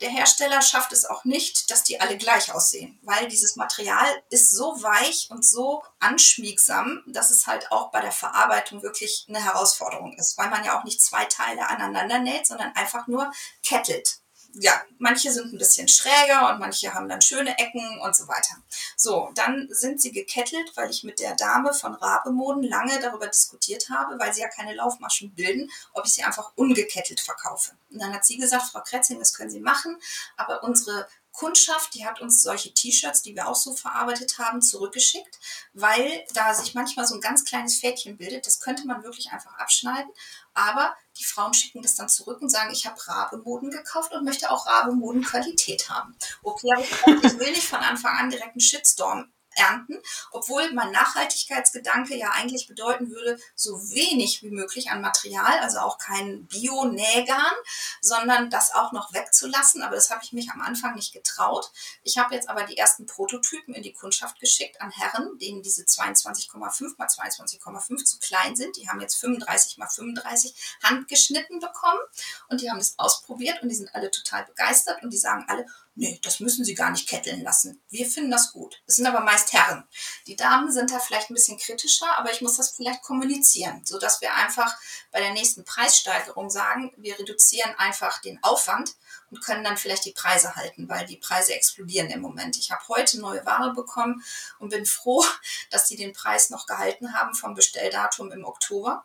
[0.00, 4.50] Der Hersteller schafft es auch nicht, dass die alle gleich aussehen, weil dieses Material ist
[4.50, 10.16] so weich und so anschmiegsam, dass es halt auch bei der Verarbeitung wirklich eine Herausforderung
[10.16, 14.18] ist, weil man ja auch nicht zwei Teile aneinander näht, sondern einfach nur kettelt
[14.54, 18.56] ja, manche sind ein bisschen schräger und manche haben dann schöne Ecken und so weiter.
[18.96, 23.88] So, dann sind sie gekettelt, weil ich mit der Dame von Rabemoden lange darüber diskutiert
[23.90, 27.72] habe, weil sie ja keine Laufmaschen bilden, ob ich sie einfach ungekettelt verkaufe.
[27.90, 29.96] Und dann hat sie gesagt, Frau Kretzing, das können Sie machen,
[30.36, 35.40] aber unsere Kundschaft, die hat uns solche T-Shirts, die wir auch so verarbeitet haben, zurückgeschickt,
[35.72, 38.46] weil da sich manchmal so ein ganz kleines Fädchen bildet.
[38.46, 40.10] Das könnte man wirklich einfach abschneiden.
[40.54, 44.50] Aber die Frauen schicken das dann zurück und sagen, ich habe Rabemoden gekauft und möchte
[44.50, 46.16] auch Rabemoden-Qualität haben.
[46.42, 49.98] Okay, aber ich will nicht von Anfang an direkt einen Shitstorm ernten,
[50.30, 55.98] obwohl mein Nachhaltigkeitsgedanke ja eigentlich bedeuten würde, so wenig wie möglich an Material, also auch
[55.98, 57.54] kein Bio-Nähgarn,
[58.00, 59.82] sondern das auch noch wegzulassen.
[59.82, 61.70] Aber das habe ich mich am Anfang nicht getraut.
[62.02, 65.82] Ich habe jetzt aber die ersten Prototypen in die Kundschaft geschickt an Herren, denen diese
[65.82, 68.76] 22,5 mal 22,5 zu klein sind.
[68.76, 72.00] Die haben jetzt 35 mal 35 handgeschnitten bekommen
[72.48, 75.66] und die haben das ausprobiert und die sind alle total begeistert und die sagen alle,
[75.94, 77.82] nee, das müssen Sie gar nicht ketteln lassen.
[77.88, 78.82] Wir finden das gut.
[78.86, 79.84] Das sind aber meist Herren.
[80.26, 84.20] Die Damen sind da vielleicht ein bisschen kritischer, aber ich muss das vielleicht kommunizieren, sodass
[84.20, 84.76] wir einfach
[85.12, 88.94] bei der nächsten Preissteigerung sagen, wir reduzieren einfach den Aufwand
[89.30, 92.56] und können dann vielleicht die Preise halten, weil die Preise explodieren im Moment.
[92.56, 94.22] Ich habe heute neue Ware bekommen
[94.58, 95.24] und bin froh,
[95.70, 99.04] dass sie den Preis noch gehalten haben vom Bestelldatum im Oktober.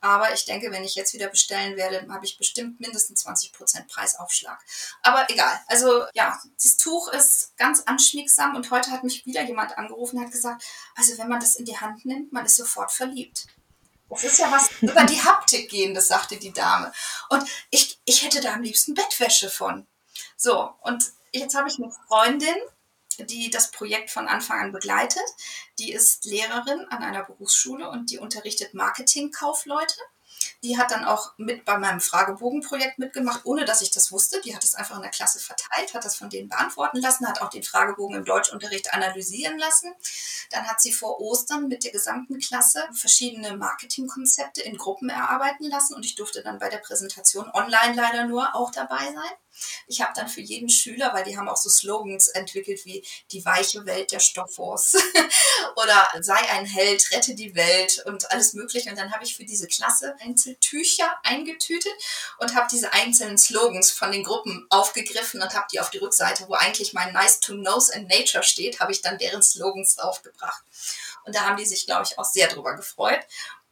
[0.00, 4.58] Aber ich denke, wenn ich jetzt wieder bestellen werde, habe ich bestimmt mindestens 20% Preisaufschlag.
[5.02, 5.60] Aber egal.
[5.66, 10.24] Also ja, das Tuch ist ganz anschmiegsam und heute hat mich wieder jemand angerufen und
[10.24, 10.64] hat gesagt,
[10.96, 13.46] also wenn man das in die Hand nimmt, man ist sofort verliebt.
[14.08, 16.92] Das ist ja was über die Haptik gehendes, sagte die Dame.
[17.28, 19.86] Und ich, ich hätte da am liebsten Bettwäsche von.
[20.36, 22.56] So, und jetzt habe ich eine Freundin,
[23.24, 25.22] die das Projekt von Anfang an begleitet.
[25.78, 30.00] Die ist Lehrerin an einer Berufsschule und die unterrichtet Marketingkaufleute.
[30.62, 34.40] Die hat dann auch mit bei meinem Fragebogenprojekt mitgemacht, ohne dass ich das wusste.
[34.42, 37.40] Die hat es einfach in der Klasse verteilt, hat das von denen beantworten lassen, hat
[37.40, 39.92] auch den Fragebogen im Deutschunterricht analysieren lassen.
[40.50, 45.94] Dann hat sie vor Ostern mit der gesamten Klasse verschiedene Marketingkonzepte in Gruppen erarbeiten lassen
[45.94, 49.32] und ich durfte dann bei der Präsentation online leider nur auch dabei sein.
[49.86, 53.44] Ich habe dann für jeden Schüler, weil die haben auch so Slogans entwickelt wie die
[53.44, 54.96] weiche Welt der Stoffwurst
[55.76, 58.90] oder sei ein Held, rette die Welt und alles Mögliche.
[58.90, 61.92] Und dann habe ich für diese Klasse Einzeltücher eingetütet
[62.38, 66.46] und habe diese einzelnen Slogans von den Gruppen aufgegriffen und habe die auf die Rückseite,
[66.48, 70.62] wo eigentlich mein Nice to Knows and Nature steht, habe ich dann deren Slogans draufgebracht.
[71.24, 73.20] Und da haben die sich, glaube ich, auch sehr drüber gefreut.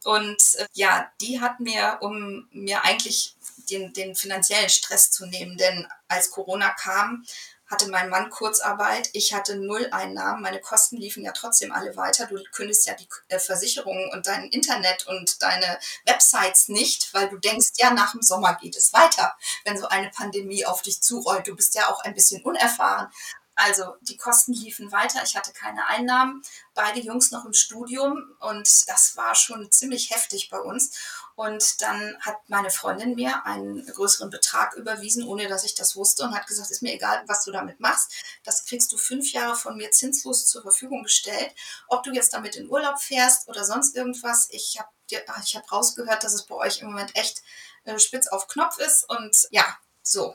[0.04, 3.34] Und äh, ja, die hat mir, um mir eigentlich
[3.70, 5.56] den, den finanziellen Stress zu nehmen.
[5.56, 7.24] Denn als Corona kam,
[7.68, 12.26] hatte mein Mann Kurzarbeit, ich hatte null Einnahmen, meine Kosten liefen ja trotzdem alle weiter.
[12.26, 17.36] Du kündigst ja die äh, Versicherungen und dein Internet und deine Websites nicht, weil du
[17.36, 21.46] denkst, ja, nach dem Sommer geht es weiter, wenn so eine Pandemie auf dich zurollt.
[21.46, 23.08] Du bist ja auch ein bisschen unerfahren.
[23.54, 26.42] Also die Kosten liefen weiter, ich hatte keine Einnahmen,
[26.74, 30.92] beide Jungs noch im Studium und das war schon ziemlich heftig bei uns.
[31.38, 36.24] Und dann hat meine Freundin mir einen größeren Betrag überwiesen, ohne dass ich das wusste
[36.24, 38.10] und hat gesagt, ist mir egal, was du damit machst.
[38.42, 41.54] Das kriegst du fünf Jahre von mir zinslos zur Verfügung gestellt.
[41.86, 44.48] Ob du jetzt damit in Urlaub fährst oder sonst irgendwas.
[44.50, 44.88] Ich habe
[45.44, 47.44] ich hab rausgehört, dass es bei euch im Moment echt
[47.84, 49.08] äh, spitz auf Knopf ist.
[49.08, 50.34] Und ja, so,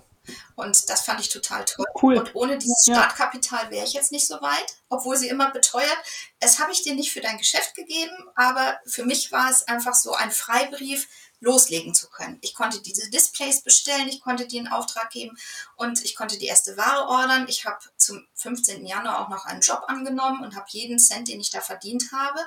[0.56, 1.86] und das fand ich total toll.
[2.02, 2.18] Cool.
[2.18, 5.98] Und ohne dieses Startkapital wäre ich jetzt nicht so weit, obwohl sie immer beteuert,
[6.40, 9.96] es habe ich dir nicht für dein Geschäft gegeben, aber für mich war es einfach
[9.96, 11.08] so ein Freibrief,
[11.44, 12.38] loslegen zu können.
[12.42, 15.38] Ich konnte diese Displays bestellen, ich konnte die in Auftrag geben
[15.76, 17.46] und ich konnte die erste Ware ordern.
[17.50, 18.86] Ich habe zum 15.
[18.86, 22.40] Januar auch noch einen Job angenommen und habe jeden Cent, den ich da verdient habe,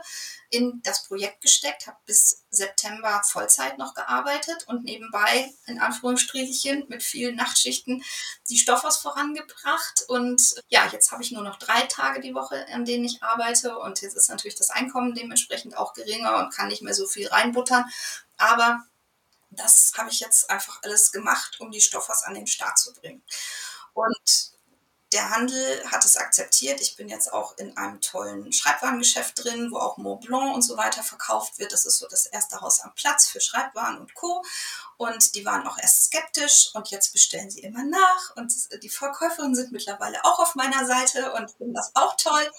[0.48, 7.02] in das Projekt gesteckt, habe bis September Vollzeit noch gearbeitet und nebenbei in Anführungsstrichen mit
[7.02, 8.02] vielen Nachtschichten
[8.48, 10.04] die Stoffhaus vorangebracht.
[10.08, 13.78] Und ja, jetzt habe ich nur noch drei Tage die Woche, an denen ich arbeite
[13.78, 17.28] und jetzt ist natürlich das Einkommen dementsprechend auch geringer und kann nicht mehr so viel
[17.28, 17.84] reinbuttern.
[18.36, 18.84] Aber
[19.50, 23.22] das habe ich jetzt einfach alles gemacht, um die Stoffers an den Start zu bringen.
[23.94, 24.56] Und
[25.12, 26.80] der Handel hat es akzeptiert.
[26.80, 30.76] Ich bin jetzt auch in einem tollen Schreibwarengeschäft drin, wo auch Mont Blanc und so
[30.76, 31.72] weiter verkauft wird.
[31.72, 34.44] Das ist so das erste Haus am Platz für Schreibwaren und Co.
[34.96, 38.36] Und die waren auch erst skeptisch und jetzt bestellen sie immer nach.
[38.36, 42.50] Und die Verkäuferinnen sind mittlerweile auch auf meiner Seite und finden das auch toll.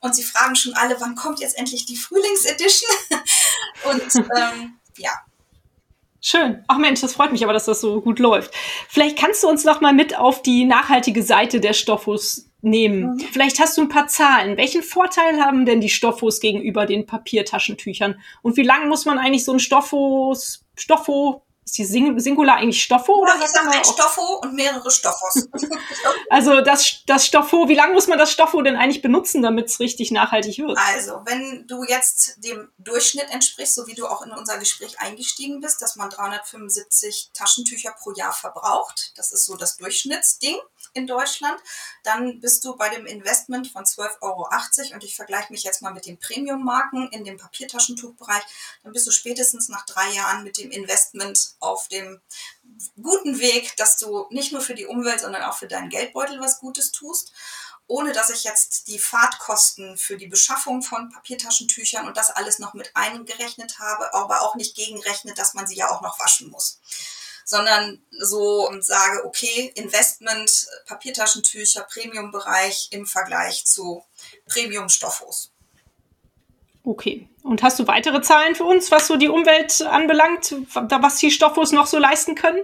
[0.00, 2.90] Und sie fragen schon alle, wann kommt jetzt endlich die Frühlingsedition?
[3.84, 5.10] und ähm, ja,
[6.26, 6.64] Schön.
[6.68, 8.50] Ach Mensch, das freut mich aber, dass das so gut läuft.
[8.88, 13.12] Vielleicht kannst du uns noch mal mit auf die nachhaltige Seite der Stoffos nehmen.
[13.12, 13.18] Mhm.
[13.30, 14.56] Vielleicht hast du ein paar Zahlen.
[14.56, 18.18] Welchen Vorteil haben denn die Stoffos gegenüber den Papiertaschentüchern?
[18.40, 22.82] Und wie lange muss man eigentlich so ein Stoffos, Stoffo ist die Sing Singular eigentlich
[22.82, 23.14] Stoffo?
[23.14, 25.48] Oder ja, ich sage ein Stoffo und mehrere Stoffos.
[26.30, 29.80] also das, das Stoffo, wie lange muss man das Stoffo denn eigentlich benutzen, damit es
[29.80, 30.76] richtig nachhaltig wird?
[30.78, 35.60] Also, wenn du jetzt dem Durchschnitt entsprichst, so wie du auch in unser Gespräch eingestiegen
[35.60, 40.56] bist, dass man 375 Taschentücher pro Jahr verbraucht, das ist so das Durchschnittsding
[40.92, 41.58] in Deutschland,
[42.02, 44.48] dann bist du bei dem Investment von 12,80 Euro
[44.94, 48.42] und ich vergleiche mich jetzt mal mit den Premium-Marken in dem Papiertaschentuchbereich,
[48.82, 52.20] dann bist du spätestens nach drei Jahren mit dem Investment auf dem
[53.00, 56.60] guten Weg, dass du nicht nur für die Umwelt, sondern auch für deinen Geldbeutel was
[56.60, 57.32] Gutes tust
[57.86, 62.74] ohne dass ich jetzt die Fahrtkosten für die Beschaffung von Papiertaschentüchern und das alles noch
[62.74, 66.80] mit eingerechnet habe, aber auch nicht gegenrechnet, dass man sie ja auch noch waschen muss.
[67.44, 74.02] Sondern so sage, okay, Investment, Papiertaschentücher, Premium-Bereich im Vergleich zu
[74.46, 75.52] Premium-Stoffos.
[76.84, 77.28] Okay.
[77.42, 81.72] Und hast du weitere Zahlen für uns, was so die Umwelt anbelangt, was die Stoffos
[81.72, 82.62] noch so leisten können?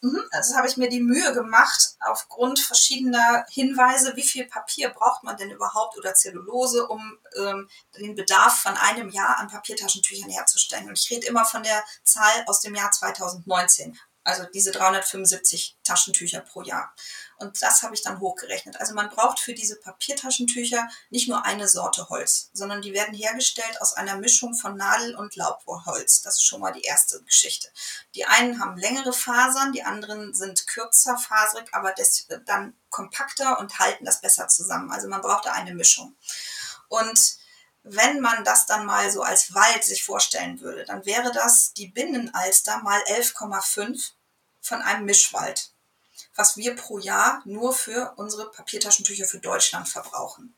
[0.00, 0.22] Mhm.
[0.30, 5.36] Also habe ich mir die Mühe gemacht, aufgrund verschiedener Hinweise, wie viel Papier braucht man
[5.36, 7.68] denn überhaupt oder Zellulose, um ähm,
[7.98, 10.88] den Bedarf von einem Jahr an Papiertaschentüchern herzustellen.
[10.88, 16.40] Und ich rede immer von der Zahl aus dem Jahr 2019, also diese 375 Taschentücher
[16.40, 16.94] pro Jahr.
[17.38, 18.80] Und das habe ich dann hochgerechnet.
[18.80, 23.80] Also man braucht für diese Papiertaschentücher nicht nur eine Sorte Holz, sondern die werden hergestellt
[23.80, 26.22] aus einer Mischung von Nadel- und Laubholz.
[26.22, 27.68] Das ist schon mal die erste Geschichte.
[28.16, 31.94] Die einen haben längere Fasern, die anderen sind kürzer faserig, aber
[32.44, 34.90] dann kompakter und halten das besser zusammen.
[34.90, 36.16] Also man braucht da eine Mischung.
[36.88, 37.36] Und
[37.84, 41.86] wenn man das dann mal so als Wald sich vorstellen würde, dann wäre das die
[41.86, 44.10] Binnenalster mal 11,5
[44.60, 45.70] von einem Mischwald
[46.38, 50.54] was wir pro Jahr nur für unsere Papiertaschentücher für Deutschland verbrauchen.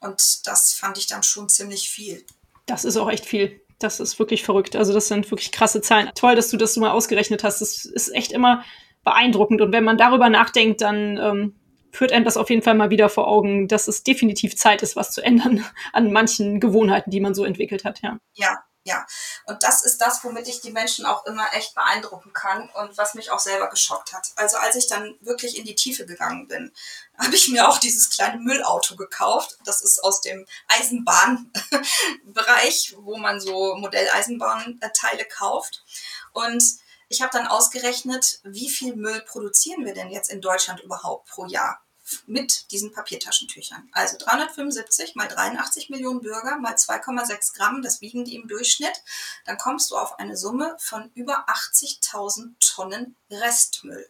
[0.00, 2.24] Und das fand ich dann schon ziemlich viel.
[2.64, 3.60] Das ist auch echt viel.
[3.78, 4.76] Das ist wirklich verrückt.
[4.76, 6.10] Also das sind wirklich krasse Zahlen.
[6.14, 7.60] Toll, dass du das mal ausgerechnet hast.
[7.60, 8.64] Das ist echt immer
[9.04, 9.60] beeindruckend.
[9.60, 11.60] Und wenn man darüber nachdenkt, dann ähm,
[11.92, 14.96] führt einem das auf jeden Fall mal wieder vor Augen, dass es definitiv Zeit ist,
[14.96, 18.00] was zu ändern an manchen Gewohnheiten, die man so entwickelt hat.
[18.00, 19.06] Ja, ja ja,
[19.44, 23.12] und das ist das, womit ich die Menschen auch immer echt beeindrucken kann und was
[23.12, 24.32] mich auch selber geschockt hat.
[24.36, 26.72] Also als ich dann wirklich in die Tiefe gegangen bin,
[27.18, 29.58] habe ich mir auch dieses kleine Müllauto gekauft.
[29.64, 35.84] Das ist aus dem Eisenbahnbereich, wo man so Modelleisenbahnteile kauft.
[36.32, 36.64] Und
[37.08, 41.44] ich habe dann ausgerechnet, wie viel Müll produzieren wir denn jetzt in Deutschland überhaupt pro
[41.44, 41.82] Jahr?
[42.26, 43.88] Mit diesen Papiertaschentüchern.
[43.92, 49.02] Also 375 mal 83 Millionen Bürger mal 2,6 Gramm, das wiegen die im Durchschnitt.
[49.44, 54.08] Dann kommst du auf eine Summe von über 80.000 Tonnen Restmüll.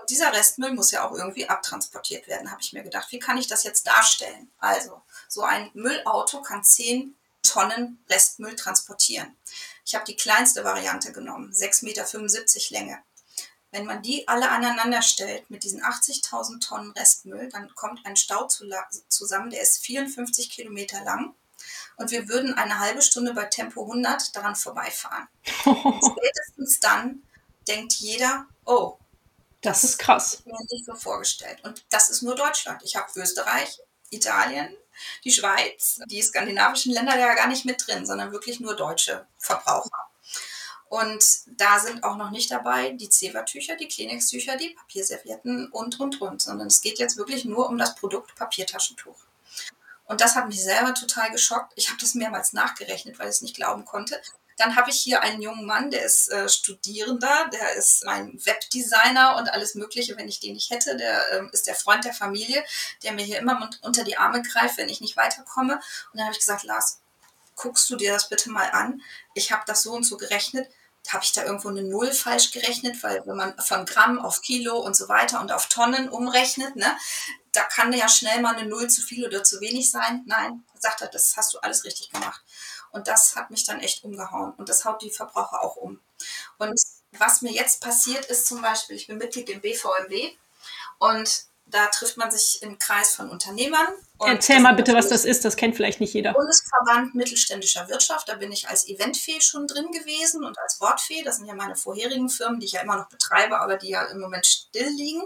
[0.00, 3.10] Und dieser Restmüll muss ja auch irgendwie abtransportiert werden, habe ich mir gedacht.
[3.10, 4.50] Wie kann ich das jetzt darstellen?
[4.58, 9.36] Also, so ein Müllauto kann 10 Tonnen Restmüll transportieren.
[9.86, 12.04] Ich habe die kleinste Variante genommen, 6,75 Meter
[12.70, 13.02] Länge.
[13.74, 18.46] Wenn man die alle aneinander stellt mit diesen 80.000 Tonnen Restmüll, dann kommt ein Stau
[18.46, 21.34] zusammen, der ist 54 Kilometer lang.
[21.96, 25.26] Und wir würden eine halbe Stunde bei Tempo 100 daran vorbeifahren.
[25.44, 27.24] Spätestens dann
[27.66, 28.96] denkt jeder, oh,
[29.60, 30.34] das ist krass.
[30.38, 31.58] Ich mir nicht so vorgestellt.
[31.64, 32.80] Und das ist nur Deutschland.
[32.84, 34.72] Ich habe Österreich, Italien,
[35.24, 40.13] die Schweiz, die skandinavischen Länder ja gar nicht mit drin, sondern wirklich nur deutsche Verbraucher.
[40.88, 46.20] Und da sind auch noch nicht dabei die Zewa-Tücher, die Kleenex-Tücher, die Papierservietten und, und,
[46.20, 49.16] und, sondern es geht jetzt wirklich nur um das Produkt Papiertaschentuch.
[50.06, 51.72] Und das hat mich selber total geschockt.
[51.76, 54.20] Ich habe das mehrmals nachgerechnet, weil ich es nicht glauben konnte.
[54.56, 59.36] Dann habe ich hier einen jungen Mann, der ist äh, Studierender, der ist ein Webdesigner
[59.36, 60.96] und alles Mögliche, wenn ich den nicht hätte.
[60.96, 62.62] Der ähm, ist der Freund der Familie,
[63.02, 65.74] der mir hier immer unter die Arme greift, wenn ich nicht weiterkomme.
[65.74, 67.00] Und dann habe ich gesagt, Lars,
[67.56, 69.02] guckst du dir das bitte mal an?
[69.34, 70.68] Ich habe das so und so gerechnet
[71.12, 74.78] habe ich da irgendwo eine Null falsch gerechnet, weil wenn man von Gramm auf Kilo
[74.78, 76.96] und so weiter und auf Tonnen umrechnet, ne,
[77.52, 80.22] da kann ja schnell mal eine Null zu viel oder zu wenig sein.
[80.26, 82.42] Nein, sagt er, das hast du alles richtig gemacht.
[82.90, 84.54] Und das hat mich dann echt umgehauen.
[84.54, 86.00] Und das haut die Verbraucher auch um.
[86.58, 86.80] Und
[87.12, 90.32] was mir jetzt passiert ist zum Beispiel, ich bin Mitglied im BVMW
[90.98, 93.88] und da trifft man sich im Kreis von Unternehmern.
[94.24, 95.44] Erzähl mal bitte, was das ist.
[95.44, 96.32] Das kennt vielleicht nicht jeder.
[96.32, 98.28] Bundesverband mittelständischer Wirtschaft.
[98.28, 101.22] Da bin ich als Eventfee schon drin gewesen und als Wortfee.
[101.22, 104.04] Das sind ja meine vorherigen Firmen, die ich ja immer noch betreibe, aber die ja
[104.04, 105.22] im Moment still liegen.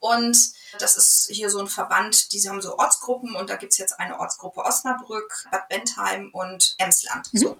[0.00, 0.36] Und
[0.78, 3.98] das ist hier so ein Verband, die haben so Ortsgruppen und da gibt es jetzt
[3.98, 7.32] eine Ortsgruppe Osnabrück, Bad Bentheim und Emsland.
[7.32, 7.38] Mhm.
[7.38, 7.56] So.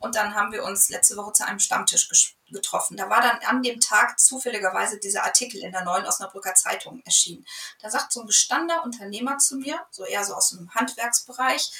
[0.00, 2.08] Und dann haben wir uns letzte Woche zu einem Stammtisch
[2.52, 2.96] getroffen.
[2.96, 7.46] Da war dann an dem Tag zufälligerweise dieser Artikel in der neuen Osnabrücker Zeitung erschienen.
[7.80, 11.72] Da sagt so ein gestandener Unternehmer zu mir, so eher so aus dem Handwerksbereich,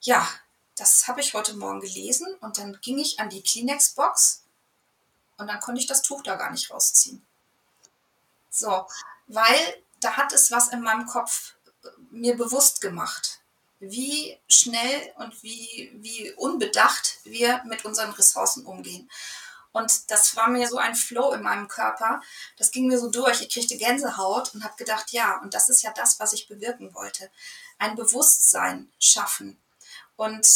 [0.00, 0.28] ja,
[0.76, 4.42] das habe ich heute Morgen gelesen und dann ging ich an die Kleenex-Box
[5.36, 7.24] und dann konnte ich das Tuch da gar nicht rausziehen.
[8.50, 8.86] So,
[9.26, 13.42] weil da hat es was in meinem Kopf äh, mir bewusst gemacht
[13.82, 19.10] wie schnell und wie, wie unbedacht wir mit unseren Ressourcen umgehen.
[19.72, 22.20] Und das war mir so ein Flow in meinem Körper.
[22.56, 23.40] Das ging mir so durch.
[23.40, 26.94] Ich kriegte Gänsehaut und habe gedacht, ja, und das ist ja das, was ich bewirken
[26.94, 27.30] wollte.
[27.78, 29.60] Ein Bewusstsein schaffen.
[30.16, 30.46] Und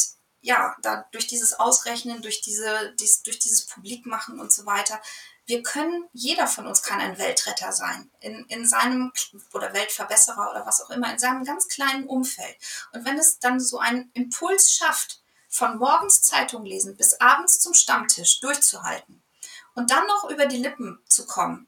[0.43, 5.01] ja, da durch dieses Ausrechnen, durch diese, dies, durch dieses Publikmachen und so weiter,
[5.47, 9.13] wir können, jeder von uns kann ein Weltretter sein, in, in seinem,
[9.53, 12.57] oder Weltverbesserer oder was auch immer, in seinem ganz kleinen Umfeld.
[12.93, 15.21] Und wenn es dann so einen Impuls schafft,
[15.57, 19.23] von morgens Zeitung lesen bis abends zum Stammtisch durchzuhalten
[19.75, 21.67] und dann noch über die Lippen zu kommen,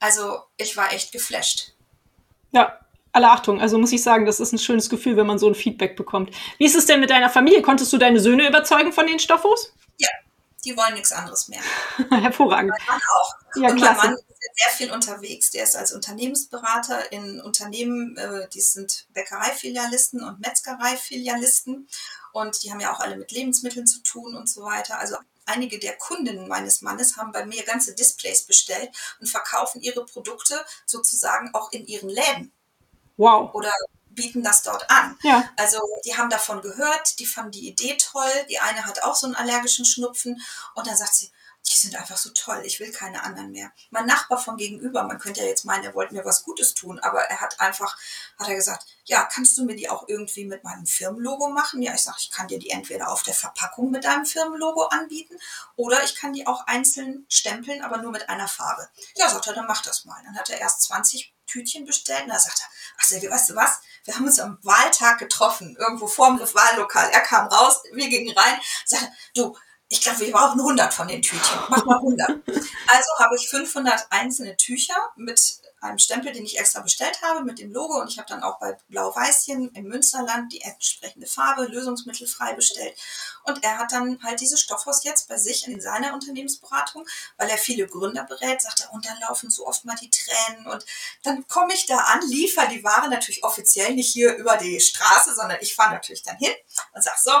[0.00, 1.74] also ich war echt geflasht.
[2.52, 2.78] Ja,
[3.12, 3.60] alle Achtung.
[3.60, 6.34] Also muss ich sagen, das ist ein schönes Gefühl, wenn man so ein Feedback bekommt.
[6.56, 7.60] Wie ist es denn mit deiner Familie?
[7.60, 9.74] Konntest du deine Söhne überzeugen von den Stoffos?
[9.98, 10.08] Ja,
[10.64, 11.60] die wollen nichts anderes mehr.
[12.10, 12.70] Hervorragend.
[12.70, 13.34] Mein Mann auch.
[13.56, 13.98] Ja, und klasse.
[13.98, 14.22] mein Mann
[14.58, 15.50] sehr viel unterwegs.
[15.50, 21.88] Der ist als Unternehmensberater in Unternehmen, äh, die sind Bäckereifilialisten und Metzgereifilialisten.
[22.32, 24.98] Und die haben ja auch alle mit Lebensmitteln zu tun und so weiter.
[24.98, 28.90] Also einige der Kundinnen meines Mannes haben bei mir ganze Displays bestellt
[29.20, 32.52] und verkaufen ihre Produkte sozusagen auch in ihren Läden.
[33.16, 33.54] Wow.
[33.54, 33.72] Oder
[34.10, 35.16] bieten das dort an.
[35.22, 35.48] Ja.
[35.56, 38.30] Also die haben davon gehört, die fanden die Idee toll.
[38.50, 40.42] Die eine hat auch so einen allergischen Schnupfen
[40.74, 41.30] und dann sagt sie,
[41.66, 43.72] die sind einfach so toll, ich will keine anderen mehr.
[43.90, 46.98] Mein Nachbar von gegenüber, man könnte ja jetzt meinen, er wollte mir was Gutes tun,
[47.00, 47.96] aber er hat einfach,
[48.38, 51.82] hat er gesagt, ja, kannst du mir die auch irgendwie mit meinem Firmenlogo machen?
[51.82, 55.36] Ja, ich sage, ich kann dir die entweder auf der Verpackung mit deinem Firmenlogo anbieten
[55.76, 58.88] oder ich kann die auch einzeln stempeln, aber nur mit einer Farbe.
[59.16, 60.20] Ja, sagt er, dann mach das mal.
[60.24, 62.66] Dann hat er erst 20 Tütchen bestellt und da sagt er,
[62.98, 63.80] ach Silvia, weißt du was?
[64.04, 67.10] Wir haben uns am Wahltag getroffen, irgendwo vor dem Wahllokal.
[67.10, 69.56] Er kam raus, wir gingen rein, sagte, du,
[69.90, 71.58] ich glaube, wir brauchen 100 von den Tütchen.
[71.68, 72.30] Mach mal 100.
[72.48, 77.58] Also habe ich 500 einzelne Tücher mit einem Stempel, den ich extra bestellt habe, mit
[77.58, 78.00] dem Logo.
[78.00, 82.98] Und ich habe dann auch bei Blau-Weißchen im Münsterland die entsprechende Farbe, lösungsmittelfrei bestellt.
[83.44, 87.58] Und er hat dann halt dieses Stoffhaus jetzt bei sich in seiner Unternehmensberatung, weil er
[87.58, 90.66] viele Gründer berät, sagt er, und dann laufen so oft mal die Tränen.
[90.66, 90.84] Und
[91.22, 95.34] dann komme ich da an, liefer die Ware natürlich offiziell nicht hier über die Straße,
[95.34, 96.52] sondern ich fahre natürlich dann hin
[96.92, 97.32] und sage, so,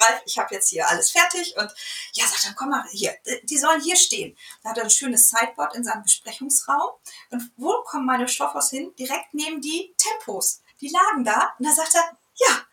[0.00, 1.72] Ralf, ich habe jetzt hier alles fertig und
[2.12, 4.36] ja, sagt dann, komm mal hier, die sollen hier stehen.
[4.62, 6.90] Da hat er ein schönes Sideboard in seinem Besprechungsraum
[7.30, 8.92] und wo kommen meine Stoffhaus hin?
[8.98, 10.62] Direkt neben die Tempos.
[10.80, 12.66] Die lagen da und da sagt er, ja,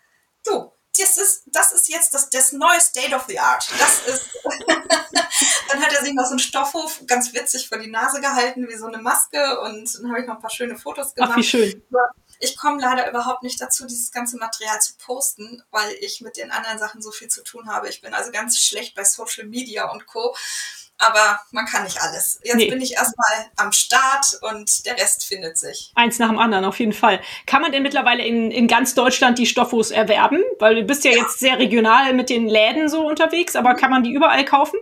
[0.45, 3.67] du, das ist, das ist jetzt das, das neue State of the Art.
[3.79, 4.29] Das ist,
[5.69, 8.67] dann hat er sie ich noch so einen Stoffhof, ganz witzig vor die Nase gehalten,
[8.67, 11.31] wie so eine Maske und dann habe ich noch ein paar schöne Fotos gemacht.
[11.33, 11.83] Ach, wie schön.
[12.43, 16.51] Ich komme leider überhaupt nicht dazu, dieses ganze Material zu posten, weil ich mit den
[16.51, 17.89] anderen Sachen so viel zu tun habe.
[17.89, 20.35] Ich bin also ganz schlecht bei Social Media und Co
[20.97, 22.39] aber man kann nicht alles.
[22.43, 22.69] Jetzt nee.
[22.69, 25.91] bin ich erstmal am Start und der Rest findet sich.
[25.95, 27.21] Eins nach dem anderen, auf jeden Fall.
[27.45, 30.41] Kann man denn mittlerweile in, in ganz Deutschland die Stoffos erwerben?
[30.59, 31.17] Weil du bist ja, ja.
[31.17, 33.77] jetzt sehr regional mit den Läden so unterwegs, aber mhm.
[33.77, 34.79] kann man die überall kaufen?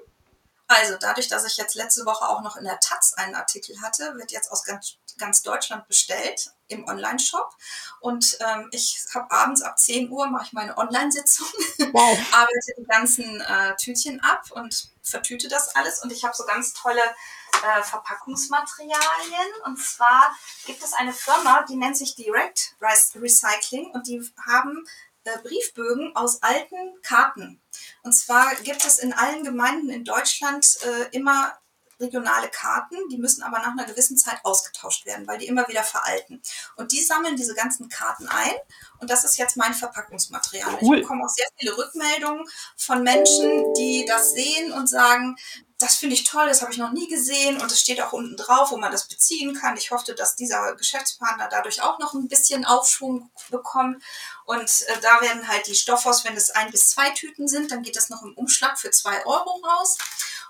[0.68, 4.16] Also dadurch, dass ich jetzt letzte Woche auch noch in der Taz einen Artikel hatte,
[4.16, 7.56] wird jetzt aus ganz, ganz Deutschland bestellt im Online-Shop.
[8.00, 11.48] Und ähm, ich habe abends ab 10 Uhr mache ich meine Online-Sitzung,
[11.92, 12.18] wow.
[12.32, 16.04] arbeite die ganzen äh, Tütchen ab und vertüte das alles.
[16.04, 19.62] Und ich habe so ganz tolle äh, Verpackungsmaterialien.
[19.66, 24.86] Und zwar gibt es eine Firma, die nennt sich Direct Recycling und die haben
[25.24, 27.62] äh, Briefbögen aus alten Karten.
[28.04, 31.54] Und zwar gibt es in allen Gemeinden in Deutschland äh, immer
[32.02, 35.84] regionale Karten, die müssen aber nach einer gewissen Zeit ausgetauscht werden, weil die immer wieder
[35.84, 36.42] veralten.
[36.76, 38.54] Und die sammeln diese ganzen Karten ein
[39.00, 40.78] und das ist jetzt mein Verpackungsmaterial.
[40.82, 40.98] Cool.
[40.98, 42.46] Ich bekomme auch sehr viele Rückmeldungen
[42.78, 45.38] von Menschen, die das sehen und sagen,
[45.82, 48.38] das finde ich toll, das habe ich noch nie gesehen und es steht auch unten
[48.38, 49.78] drauf, wo man das beziehen kann.
[49.78, 54.02] Ich hoffe, dass dieser Geschäftspartner dadurch auch noch ein bisschen Aufschwung bekommt.
[54.46, 57.84] Und äh, da werden halt die Stoffhaus, wenn es ein bis zwei Tüten sind, dann
[57.84, 59.98] geht das noch im Umschlag für zwei Euro raus.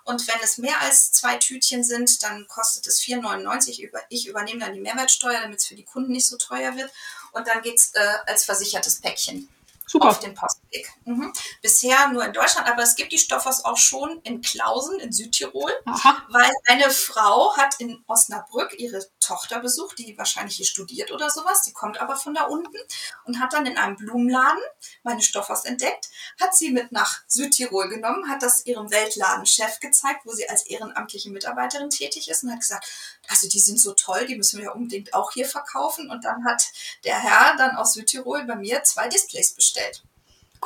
[0.04, 3.89] Und wenn es mehr als zwei Tütchen sind, dann kostet es 4,99.
[4.10, 6.91] Ich übernehme dann die Mehrwertsteuer, damit es für die Kunden nicht so teuer wird.
[7.32, 9.49] Und dann geht es äh, als versichertes Päckchen.
[9.92, 10.10] Super.
[10.10, 10.89] auf den Postweg.
[11.04, 11.34] Mhm.
[11.62, 15.72] Bisher nur in Deutschland, aber es gibt die Stoffers auch schon in Klausen in Südtirol,
[15.86, 16.24] Aha.
[16.30, 21.64] weil eine Frau hat in Osnabrück ihre Tochter besucht, die wahrscheinlich hier studiert oder sowas,
[21.64, 22.78] die kommt aber von da unten
[23.26, 24.62] und hat dann in einem Blumenladen
[25.04, 30.32] meine Stoffers entdeckt, hat sie mit nach Südtirol genommen, hat das ihrem Weltladenchef gezeigt, wo
[30.32, 32.89] sie als ehrenamtliche Mitarbeiterin tätig ist und hat gesagt,
[33.28, 36.45] also die sind so toll, die müssen wir ja unbedingt auch hier verkaufen und dann
[36.45, 36.63] hat
[37.05, 40.03] der Herr dann aus Südtirol bei mir zwei Displays bestellt.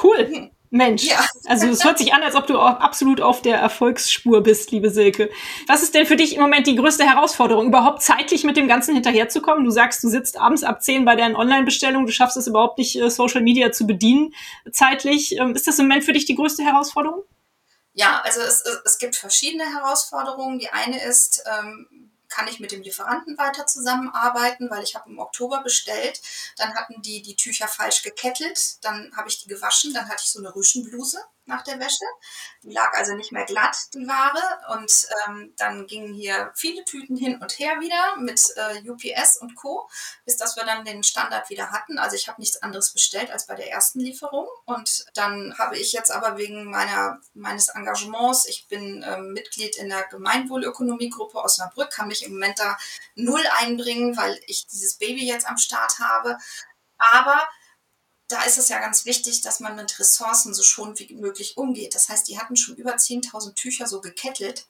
[0.02, 0.52] Cool.
[0.72, 1.26] Mensch, ja.
[1.46, 5.30] also es hört sich an, als ob du absolut auf der Erfolgsspur bist, liebe Silke.
[5.68, 8.94] Was ist denn für dich im Moment die größte Herausforderung, überhaupt zeitlich mit dem Ganzen
[8.94, 9.64] hinterherzukommen?
[9.64, 13.00] Du sagst, du sitzt abends ab 10 bei deinen Online-Bestellungen, du schaffst es überhaupt nicht,
[13.00, 14.34] äh, Social Media zu bedienen
[14.70, 15.38] zeitlich.
[15.38, 17.24] Ähm, ist das im Moment für dich die größte Herausforderung?
[17.94, 20.60] Ja, also es, es gibt verschiedene Herausforderungen.
[20.60, 25.20] Die eine ist, ähm, kann ich mit dem Lieferanten weiter zusammenarbeiten, weil ich habe im
[25.20, 26.22] Oktober bestellt.
[26.58, 28.84] Dann hatten die die Tücher falsch gekettelt.
[28.84, 29.94] Dann habe ich die gewaschen.
[29.94, 32.06] Dann hatte ich so eine Rüschenbluse nach der Wäsche.
[32.64, 34.78] Die lag also nicht mehr glatt, die Ware.
[34.78, 34.92] Und
[35.28, 39.90] ähm, dann gingen hier viele Tüten hin und her wieder mit äh, UPS und Co.,
[40.26, 41.98] bis dass wir dann den Standard wieder hatten.
[41.98, 44.48] Also ich habe nichts anderes bestellt als bei der ersten Lieferung.
[44.66, 49.90] Und dann habe ich jetzt aber wegen meiner, meines Engagements, ich bin ähm, Mitglied in
[49.90, 52.78] der Gemeinwohlökonomiegruppe Osnabrück, kann mich im Moment da
[53.16, 56.38] null einbringen, weil ich dieses Baby jetzt am Start habe.
[56.98, 57.48] Aber
[58.28, 61.94] da ist es ja ganz wichtig, dass man mit Ressourcen so schon wie möglich umgeht.
[61.96, 64.66] Das heißt, die hatten schon über 10.000 Tücher so gekettelt.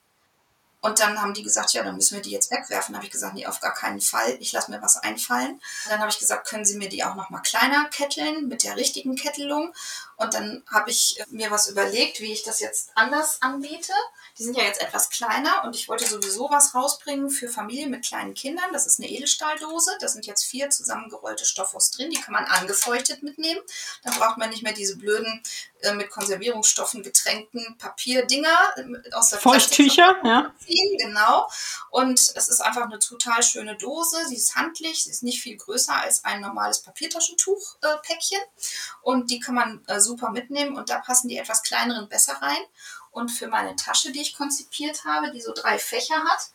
[0.82, 2.92] Und dann haben die gesagt, ja, dann müssen wir die jetzt wegwerfen.
[2.92, 4.36] Da habe ich gesagt, nee, auf gar keinen Fall.
[4.40, 5.60] Ich lasse mir was einfallen.
[5.88, 8.76] Dann habe ich gesagt, können Sie mir die auch noch mal kleiner ketteln mit der
[8.76, 9.74] richtigen Kettelung?
[10.16, 13.92] Und dann habe ich mir was überlegt, wie ich das jetzt anders anbiete.
[14.38, 18.04] Die sind ja jetzt etwas kleiner und ich wollte sowieso was rausbringen für Familien mit
[18.04, 18.72] kleinen Kindern.
[18.72, 19.96] Das ist eine Edelstahldose.
[20.00, 22.10] Da sind jetzt vier zusammengerollte Stoffos drin.
[22.10, 23.60] Die kann man angefeuchtet mitnehmen.
[24.02, 25.42] Dann braucht man nicht mehr diese blöden
[25.80, 30.54] äh, mit Konservierungsstoffen getränkten Papierdinger äh, aus der Feuchttücher, ja.
[30.98, 31.48] Genau.
[31.90, 34.16] Und es ist einfach eine total schöne Dose.
[34.28, 35.04] Sie ist handlich.
[35.04, 38.40] Sie ist nicht viel größer als ein normales Papiertaschentuch-Päckchen.
[38.40, 40.76] Äh, und die kann man äh, super mitnehmen.
[40.76, 42.62] Und da passen die etwas kleineren besser rein.
[43.10, 46.50] Und für meine Tasche, die ich konzipiert habe, die so drei Fächer hat,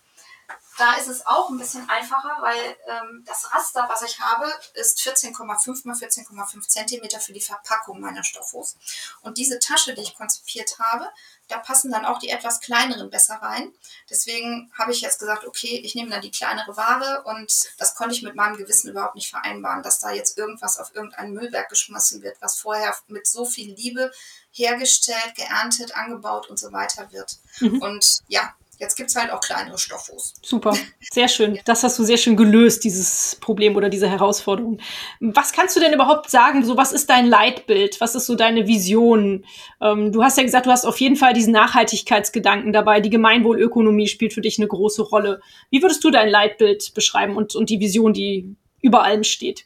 [0.78, 5.00] da ist es auch ein bisschen einfacher, weil ähm, das Raster, was ich habe, ist
[5.00, 8.78] 14,5 mal 14,5 Zentimeter für die Verpackung meiner Stoffhose.
[9.22, 11.10] Und diese Tasche, die ich konzipiert habe,
[11.48, 13.74] da passen dann auch die etwas kleineren besser rein.
[14.10, 18.16] Deswegen habe ich jetzt gesagt, okay, ich nehme dann die kleinere Ware und das konnte
[18.16, 22.22] ich mit meinem Gewissen überhaupt nicht vereinbaren, dass da jetzt irgendwas auf irgendein Müllwerk geschmissen
[22.24, 24.12] wird, was vorher mit so viel Liebe
[24.52, 27.38] hergestellt, geerntet, angebaut und so weiter wird.
[27.60, 27.82] Mhm.
[27.82, 30.34] Und ja, Jetzt gibt es halt auch kleinere Stoffos.
[30.42, 30.76] Super,
[31.12, 31.60] sehr schön.
[31.66, 34.80] Das hast du sehr schön gelöst, dieses Problem oder diese Herausforderung.
[35.20, 36.66] Was kannst du denn überhaupt sagen?
[36.66, 38.02] So, was ist dein Leitbild?
[38.02, 39.46] Was ist so deine Vision?
[39.80, 43.02] Ähm, du hast ja gesagt, du hast auf jeden Fall diesen Nachhaltigkeitsgedanken dabei.
[43.02, 45.42] Die Gemeinwohlökonomie spielt für dich eine große Rolle.
[45.70, 49.66] Wie würdest du dein Leitbild beschreiben und, und die Vision, die über allem steht?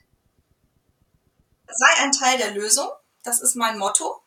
[1.68, 2.90] Sei ein Teil der Lösung.
[3.24, 4.25] Das ist mein Motto.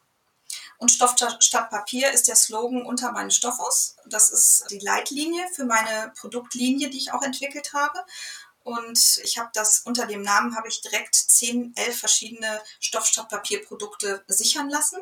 [0.78, 3.96] Und Stoff statt Papier ist der Slogan unter meinen Stoffos.
[4.06, 7.98] Das ist die Leitlinie für meine Produktlinie, die ich auch entwickelt habe.
[8.62, 13.28] Und ich habe das unter dem Namen habe ich direkt zehn, elf verschiedene Stoff statt
[13.28, 14.98] Papierprodukte sichern lassen.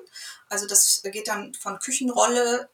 [0.48, 2.70] Also das geht dann von Küchenrolle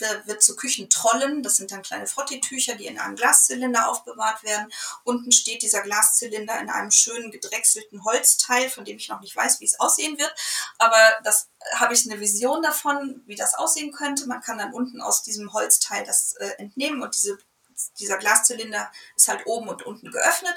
[0.00, 1.42] wird zu Küchentrollen.
[1.42, 4.72] Das sind dann kleine Frottitücher, die in einem Glaszylinder aufbewahrt werden.
[5.04, 9.60] Unten steht dieser Glaszylinder in einem schönen gedrechselten Holzteil, von dem ich noch nicht weiß,
[9.60, 10.34] wie es aussehen wird.
[10.78, 14.26] Aber das habe ich eine Vision davon, wie das aussehen könnte.
[14.26, 17.38] Man kann dann unten aus diesem Holzteil das äh, entnehmen und diese
[17.98, 20.54] dieser Glaszylinder ist halt oben und unten geöffnet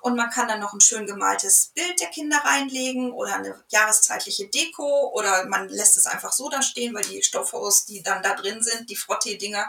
[0.00, 4.48] und man kann dann noch ein schön gemaltes Bild der Kinder reinlegen oder eine jahreszeitliche
[4.48, 8.34] Deko oder man lässt es einfach so da stehen, weil die Stoffhaus, die dann da
[8.34, 9.68] drin sind, die Frottee-Dinger,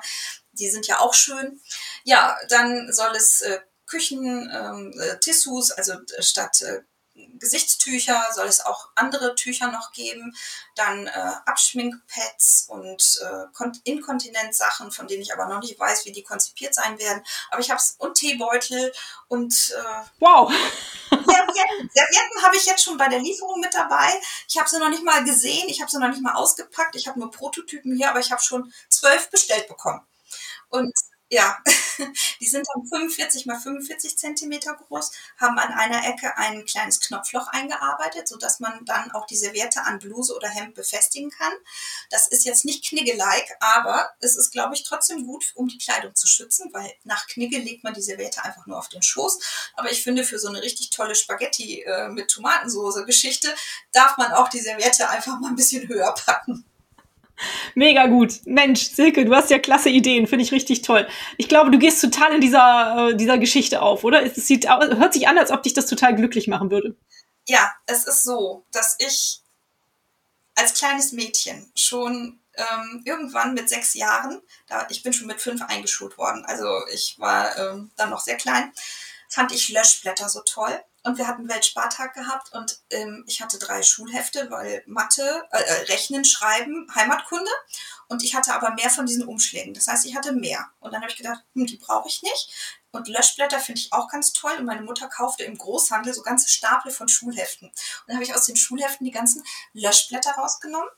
[0.54, 1.62] die sind ja auch schön.
[2.04, 6.82] Ja, dann soll es äh, Küchen, ähm, äh, Tissus, also äh, statt äh,
[7.16, 10.36] Gesichtstücher soll es auch andere Tücher noch geben,
[10.76, 16.24] dann äh, Abschminkpads und äh, Inkontinenzsachen, von denen ich aber noch nicht weiß, wie die
[16.24, 17.24] konzipiert sein werden.
[17.51, 18.91] Aber ich habe es und Teebeutel
[19.28, 20.51] und äh, wow.
[21.09, 24.09] Servietten, Servietten habe ich jetzt schon bei der Lieferung mit dabei.
[24.47, 26.95] Ich habe sie noch nicht mal gesehen, ich habe sie noch nicht mal ausgepackt.
[26.95, 30.01] Ich habe nur Prototypen hier, aber ich habe schon zwölf bestellt bekommen.
[30.70, 30.93] Und
[31.34, 31.57] ja,
[32.39, 37.47] die sind dann 45 mal 45 Zentimeter groß, haben an einer Ecke ein kleines Knopfloch
[37.47, 41.51] eingearbeitet, sodass man dann auch die Serviette an Bluse oder Hemd befestigen kann.
[42.11, 46.13] Das ist jetzt nicht Knigge-like, aber es ist, glaube ich, trotzdem gut, um die Kleidung
[46.13, 49.39] zu schützen, weil nach Knigge legt man die Serviette einfach nur auf den Schoß.
[49.75, 53.53] Aber ich finde, für so eine richtig tolle Spaghetti äh, mit Tomatensoße-Geschichte
[53.91, 56.63] darf man auch die Serviette einfach mal ein bisschen höher packen.
[57.75, 58.41] Mega gut.
[58.45, 61.07] Mensch, Silke, du hast ja klasse Ideen, finde ich richtig toll.
[61.38, 64.23] Ich glaube, du gehst total in dieser, äh, dieser Geschichte auf, oder?
[64.23, 66.95] Es sieht, hört sich an, als ob dich das total glücklich machen würde.
[67.47, 69.41] Ja, es ist so, dass ich
[70.55, 75.61] als kleines Mädchen schon ähm, irgendwann mit sechs Jahren, da, ich bin schon mit fünf
[75.63, 78.71] eingeschult worden, also ich war ähm, dann noch sehr klein,
[79.27, 83.84] fand ich Löschblätter so toll und wir hatten Weltspartag gehabt und ähm, ich hatte drei
[83.84, 87.51] Schulhefte, weil Mathe, äh, äh, Rechnen, Schreiben, Heimatkunde.
[88.08, 89.74] Und ich hatte aber mehr von diesen Umschlägen.
[89.74, 90.66] Das heißt, ich hatte mehr.
[90.80, 92.80] Und dann habe ich gedacht, hm, die brauche ich nicht.
[92.91, 94.54] Und Löschblätter finde ich auch ganz toll.
[94.58, 97.68] Und meine Mutter kaufte im Großhandel so ganze Stapel von Schulheften.
[97.70, 97.76] Und
[98.08, 99.43] dann habe ich aus den Schulheften die ganzen
[99.74, 100.89] Löschblätter rausgenommen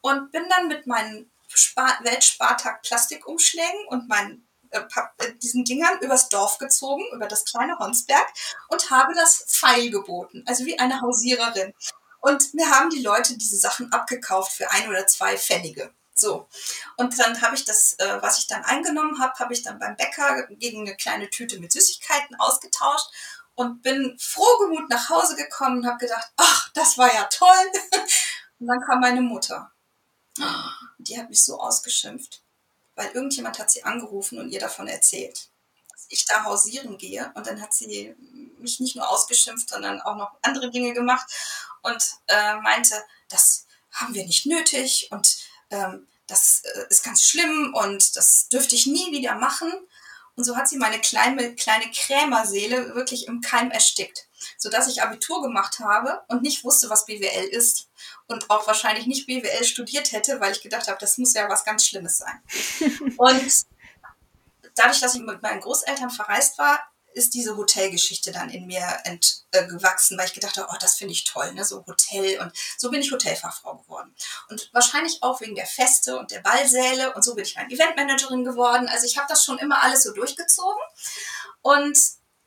[0.00, 4.80] und bin dann mit meinen Spar Weltspartag Plastikumschlägen und meinen äh,
[5.18, 8.26] äh, diesen Dingern übers Dorf gezogen, über das kleine Honsberg
[8.68, 11.74] und habe das Pfeil geboten, also wie eine Hausiererin.
[12.20, 15.92] Und mir haben die Leute diese Sachen abgekauft für ein oder zwei Pfennige.
[16.14, 16.48] So.
[16.96, 19.96] Und dann habe ich das, äh, was ich dann eingenommen habe, habe ich dann beim
[19.96, 23.10] Bäcker gegen eine kleine Tüte mit Süßigkeiten ausgetauscht
[23.54, 27.72] und bin frohgemut nach Hause gekommen und habe gedacht, ach, das war ja toll.
[28.58, 29.72] Und dann kam meine Mutter.
[30.98, 32.41] Die hat mich so ausgeschimpft
[32.94, 35.48] weil irgendjemand hat sie angerufen und ihr davon erzählt,
[35.90, 37.32] dass ich da hausieren gehe.
[37.34, 38.14] Und dann hat sie
[38.58, 41.26] mich nicht nur ausgeschimpft, sondern auch noch andere Dinge gemacht
[41.82, 45.38] und äh, meinte, das haben wir nicht nötig und
[45.70, 49.72] ähm, das äh, ist ganz schlimm und das dürfte ich nie wieder machen.
[50.34, 55.42] Und so hat sie meine kleine, kleine Krämerseele wirklich im Keim erstickt, sodass ich Abitur
[55.42, 57.88] gemacht habe und nicht wusste, was BWL ist
[58.32, 61.64] und auch wahrscheinlich nicht BWL studiert hätte, weil ich gedacht habe, das muss ja was
[61.64, 62.42] ganz Schlimmes sein.
[63.16, 63.52] und
[64.74, 66.80] dadurch, dass ich mit meinen Großeltern verreist war,
[67.14, 70.94] ist diese Hotelgeschichte dann in mir ent, äh, gewachsen, weil ich gedacht habe, oh, das
[70.94, 71.64] finde ich toll, ne?
[71.64, 74.14] so Hotel und so bin ich Hotelfachfrau geworden.
[74.48, 78.44] Und wahrscheinlich auch wegen der Feste und der Ballsäle und so bin ich dann Eventmanagerin
[78.44, 78.88] geworden.
[78.88, 80.82] Also ich habe das schon immer alles so durchgezogen
[81.60, 81.98] und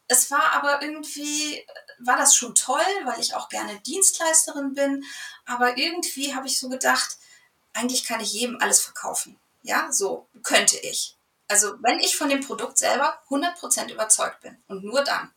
[0.07, 1.65] es war aber irgendwie,
[1.99, 5.03] war das schon toll, weil ich auch gerne Dienstleisterin bin,
[5.45, 7.17] aber irgendwie habe ich so gedacht,
[7.73, 9.39] eigentlich kann ich jedem alles verkaufen.
[9.63, 11.15] Ja, so könnte ich.
[11.47, 15.31] Also wenn ich von dem Produkt selber 100% überzeugt bin und nur dann.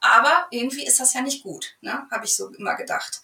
[0.00, 2.06] Aber irgendwie ist das ja nicht gut, ne?
[2.10, 3.20] habe ich so immer gedacht.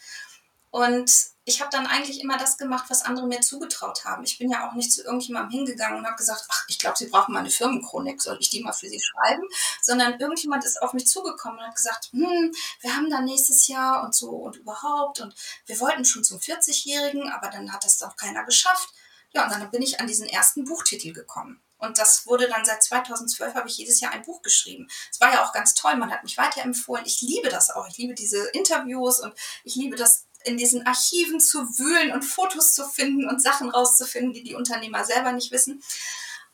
[0.71, 1.11] Und
[1.47, 4.25] ich habe dann eigentlich immer das gemacht, was andere mir zugetraut haben.
[4.25, 7.09] Ich bin ja auch nicht zu irgendjemandem hingegangen und habe gesagt, ach, ich glaube, Sie
[7.09, 9.43] brauchen mal eine Firmenchronik, soll ich die mal für Sie schreiben?
[9.83, 14.03] Sondern irgendjemand ist auf mich zugekommen und hat gesagt, hm, wir haben da nächstes Jahr
[14.05, 15.35] und so und überhaupt und
[15.67, 18.89] wir wollten schon zum 40-Jährigen, aber dann hat das doch keiner geschafft.
[19.33, 21.61] Ja, und dann bin ich an diesen ersten Buchtitel gekommen.
[21.79, 24.89] Und das wurde dann seit 2012 habe ich jedes Jahr ein Buch geschrieben.
[25.11, 27.05] Es war ja auch ganz toll, man hat mich weiterempfohlen.
[27.05, 27.87] Ich liebe das auch.
[27.89, 29.35] Ich liebe diese Interviews und
[29.65, 34.33] ich liebe das in diesen Archiven zu wühlen und Fotos zu finden und Sachen rauszufinden,
[34.33, 35.83] die die Unternehmer selber nicht wissen.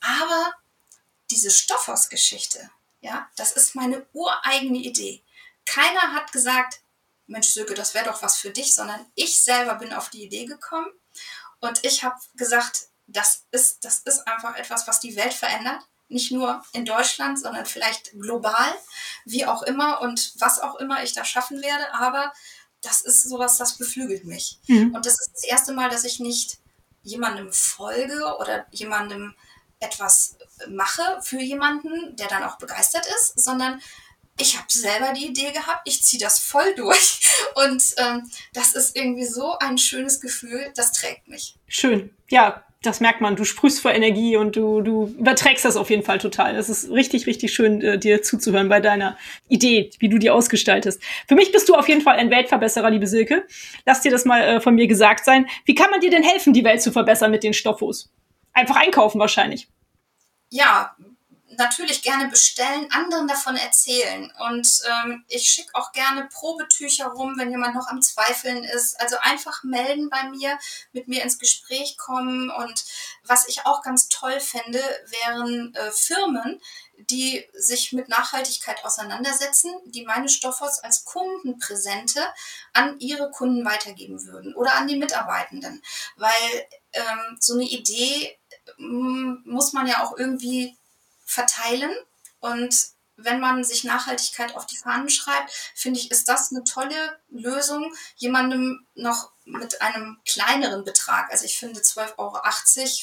[0.01, 0.53] Aber
[1.29, 2.69] diese Stoffhausgeschichte,
[3.01, 5.23] ja, das ist meine ureigene Idee.
[5.65, 6.81] Keiner hat gesagt,
[7.27, 10.45] Mensch, Söke, das wäre doch was für dich, sondern ich selber bin auf die Idee
[10.45, 10.91] gekommen
[11.59, 15.81] Und ich habe gesagt, das ist, das ist einfach etwas, was die Welt verändert.
[16.07, 18.75] Nicht nur in Deutschland, sondern vielleicht global,
[19.23, 21.93] wie auch immer und was auch immer ich da schaffen werde.
[21.93, 22.33] Aber
[22.81, 24.59] das ist sowas, das beflügelt mich.
[24.67, 24.93] Mhm.
[24.95, 26.57] Und das ist das erste Mal, dass ich nicht
[27.03, 29.33] jemandem folge oder jemandem
[29.79, 30.37] etwas
[30.69, 33.81] mache für jemanden, der dann auch begeistert ist, sondern
[34.39, 37.21] ich habe selber die Idee gehabt, ich ziehe das voll durch
[37.55, 41.55] und ähm, das ist irgendwie so ein schönes Gefühl, das trägt mich.
[41.67, 45.91] Schön, ja, das merkt man, du sprühst vor Energie und du, du überträgst das auf
[45.91, 46.55] jeden Fall total.
[46.55, 49.17] Das ist richtig, richtig schön, äh, dir zuzuhören bei deiner
[49.49, 51.01] Idee, wie du die ausgestaltest.
[51.27, 53.45] Für mich bist du auf jeden Fall ein Weltverbesserer, liebe Silke.
[53.85, 55.45] Lass dir das mal äh, von mir gesagt sein.
[55.65, 58.11] Wie kann man dir denn helfen, die Welt zu verbessern mit den Stoffos?
[58.51, 59.67] Einfach einkaufen wahrscheinlich.
[60.49, 60.95] Ja,
[61.57, 64.31] natürlich gerne bestellen, anderen davon erzählen.
[64.47, 68.99] Und ähm, ich schicke auch gerne Probetücher rum, wenn jemand noch am Zweifeln ist.
[68.99, 70.57] Also einfach melden bei mir,
[70.93, 72.49] mit mir ins Gespräch kommen.
[72.49, 72.85] Und
[73.23, 76.61] was ich auch ganz toll fände, wären äh, Firmen,
[77.09, 82.21] die sich mit Nachhaltigkeit auseinandersetzen, die meine Stoffos als Kundenpräsente
[82.73, 85.81] an ihre Kunden weitergeben würden oder an die Mitarbeitenden.
[86.15, 88.37] Weil ähm, so eine Idee
[88.77, 90.77] mm, muss man ja auch irgendwie
[91.31, 91.95] verteilen.
[92.39, 92.75] Und
[93.17, 97.93] wenn man sich Nachhaltigkeit auf die Fahnen schreibt, finde ich, ist das eine tolle Lösung,
[98.15, 102.39] jemandem noch mit einem kleineren Betrag, also ich finde 12,80 Euro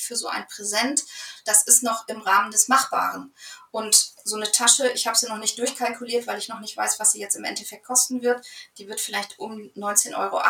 [0.00, 1.04] für so ein Präsent,
[1.44, 3.34] das ist noch im Rahmen des Machbaren.
[3.70, 6.98] Und so eine Tasche, ich habe sie noch nicht durchkalkuliert, weil ich noch nicht weiß,
[6.98, 8.44] was sie jetzt im Endeffekt kosten wird,
[8.78, 10.42] die wird vielleicht um 19,80 Euro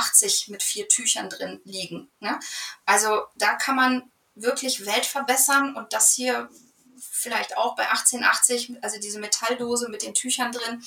[0.48, 2.10] mit vier Tüchern drin liegen.
[2.20, 2.38] Ne?
[2.86, 6.48] Also da kann man wirklich Welt verbessern und das hier
[7.00, 10.82] vielleicht auch bei 1880, also diese Metalldose mit den Tüchern drin.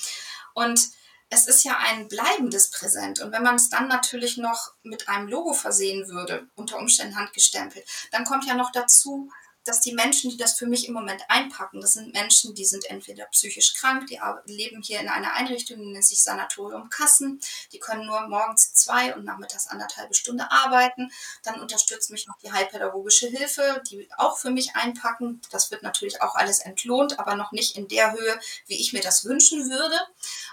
[0.54, 0.90] Und
[1.30, 3.20] es ist ja ein bleibendes Präsent.
[3.20, 7.86] Und wenn man es dann natürlich noch mit einem Logo versehen würde, unter Umständen handgestempelt,
[8.10, 9.30] dann kommt ja noch dazu,
[9.64, 12.84] dass die Menschen, die das für mich im Moment einpacken, das sind Menschen, die sind
[12.86, 17.40] entweder psychisch krank, die leben hier in einer Einrichtung, die nennt sich Sanatorium Kassen,
[17.72, 21.12] die können nur morgens zwei und nachmittags anderthalbe Stunde arbeiten.
[21.42, 25.40] Dann unterstützt mich noch die heilpädagogische Hilfe, die auch für mich einpacken.
[25.50, 29.02] Das wird natürlich auch alles entlohnt, aber noch nicht in der Höhe, wie ich mir
[29.02, 29.98] das wünschen würde.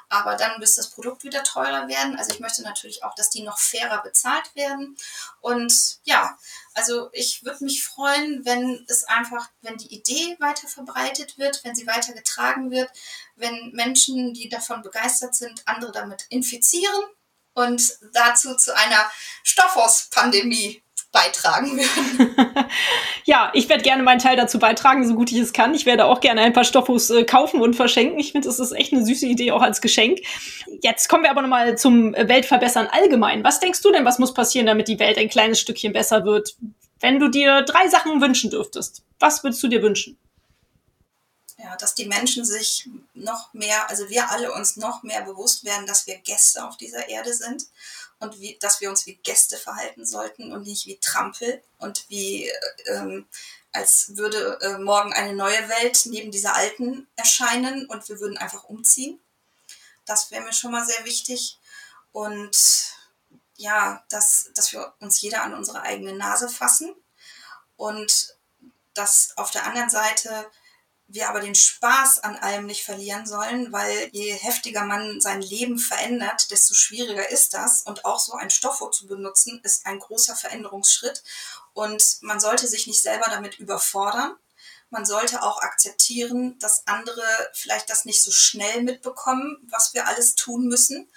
[0.09, 2.17] Aber dann bis das Produkt wieder teurer werden.
[2.17, 4.97] Also ich möchte natürlich auch, dass die noch fairer bezahlt werden.
[5.41, 6.37] Und ja,
[6.79, 11.75] also ich würde mich freuen, wenn es einfach, wenn die Idee weiter verbreitet wird, wenn
[11.75, 12.89] sie weiter getragen wird,
[13.35, 17.03] wenn Menschen, die davon begeistert sind, andere damit infizieren
[17.53, 19.11] und dazu zu einer
[19.43, 22.35] Stoffhaus-Pandemie beitragen würden.
[23.25, 25.73] ja, ich werde gerne meinen Teil dazu beitragen, so gut ich es kann.
[25.73, 28.19] Ich werde auch gerne ein paar Stoffos äh, kaufen und verschenken.
[28.19, 30.19] Ich finde, das ist echt eine süße Idee, auch als Geschenk.
[30.81, 33.43] Jetzt kommen wir aber nochmal zum Weltverbessern allgemein.
[33.43, 36.55] Was denkst du denn, was muss passieren, damit die Welt ein kleines Stückchen besser wird?
[36.99, 40.17] Wenn du dir drei Sachen wünschen dürftest, was würdest du dir wünschen?
[41.57, 45.85] Ja, dass die Menschen sich noch mehr, also wir alle uns noch mehr bewusst werden,
[45.87, 47.63] dass wir Gäste auf dieser Erde sind
[48.19, 52.51] und wie, dass wir uns wie Gäste verhalten sollten und nicht wie Trampel und wie
[52.87, 53.27] ähm,
[53.71, 58.65] als würde äh, morgen eine neue Welt neben dieser alten erscheinen und wir würden einfach
[58.65, 59.19] umziehen.
[60.05, 61.59] Das wäre mir schon mal sehr wichtig.
[62.11, 62.57] Und
[63.55, 66.95] ja, dass, dass wir uns jeder an unsere eigene Nase fassen
[67.77, 68.35] und
[68.93, 70.49] dass auf der anderen Seite
[71.11, 75.79] wir aber den Spaß an allem nicht verlieren sollen, weil je heftiger man sein Leben
[75.79, 77.81] verändert, desto schwieriger ist das.
[77.81, 81.23] Und auch so ein Stoffo zu benutzen, ist ein großer Veränderungsschritt.
[81.73, 84.35] Und man sollte sich nicht selber damit überfordern.
[84.91, 90.35] Man sollte auch akzeptieren, dass andere vielleicht das nicht so schnell mitbekommen, was wir alles
[90.35, 91.09] tun müssen.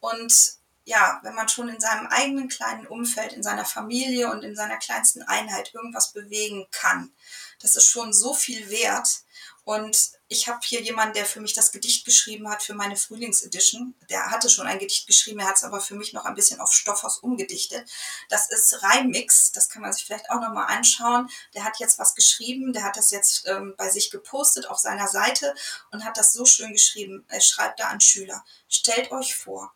[0.00, 4.56] Und ja, wenn man schon in seinem eigenen kleinen Umfeld, in seiner Familie und in
[4.56, 7.12] seiner kleinsten Einheit irgendwas bewegen kann,
[7.60, 9.23] das ist schon so viel wert.
[9.64, 13.94] Und ich habe hier jemanden, der für mich das Gedicht geschrieben hat für meine Frühlingsedition.
[14.10, 16.60] Der hatte schon ein Gedicht geschrieben, er hat es aber für mich noch ein bisschen
[16.60, 17.90] auf Stoffhaus umgedichtet.
[18.28, 21.30] Das ist Reimix, das kann man sich vielleicht auch nochmal anschauen.
[21.54, 25.08] Der hat jetzt was geschrieben, der hat das jetzt ähm, bei sich gepostet auf seiner
[25.08, 25.54] Seite
[25.92, 27.24] und hat das so schön geschrieben.
[27.28, 29.74] Er schreibt da an Schüler, stellt euch vor,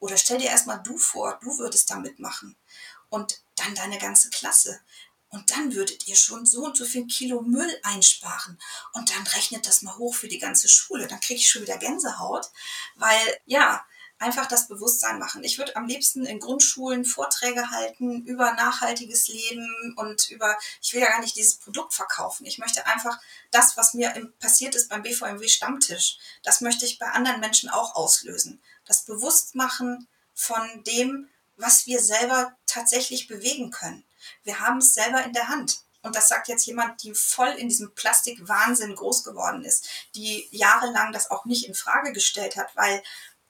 [0.00, 2.56] oder stell dir erstmal du vor, du würdest da mitmachen.
[3.08, 4.80] Und dann deine ganze Klasse.
[5.34, 8.56] Und dann würdet ihr schon so und so viel Kilo Müll einsparen.
[8.92, 11.08] Und dann rechnet das mal hoch für die ganze Schule.
[11.08, 12.52] Dann kriege ich schon wieder Gänsehaut,
[12.94, 13.84] weil ja,
[14.20, 15.42] einfach das Bewusstsein machen.
[15.42, 21.00] Ich würde am liebsten in Grundschulen Vorträge halten über nachhaltiges Leben und über, ich will
[21.00, 22.46] ja gar nicht dieses Produkt verkaufen.
[22.46, 23.18] Ich möchte einfach
[23.50, 27.96] das, was mir passiert ist beim BVMW Stammtisch, das möchte ich bei anderen Menschen auch
[27.96, 28.62] auslösen.
[28.84, 34.04] Das Bewusstmachen von dem, was wir selber tatsächlich bewegen können.
[34.42, 35.80] Wir haben es selber in der Hand.
[36.02, 41.12] Und das sagt jetzt jemand, die voll in diesem Plastikwahnsinn groß geworden ist, die jahrelang
[41.12, 43.02] das auch nicht in Frage gestellt hat, weil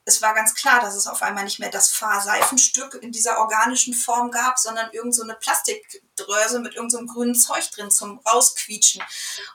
[0.05, 3.93] es war ganz klar, dass es auf einmal nicht mehr das Fahrseifenstück in dieser organischen
[3.93, 9.01] Form gab, sondern irgend so eine Plastikdröse mit irgendeinem so grünen Zeug drin zum Rausquietschen.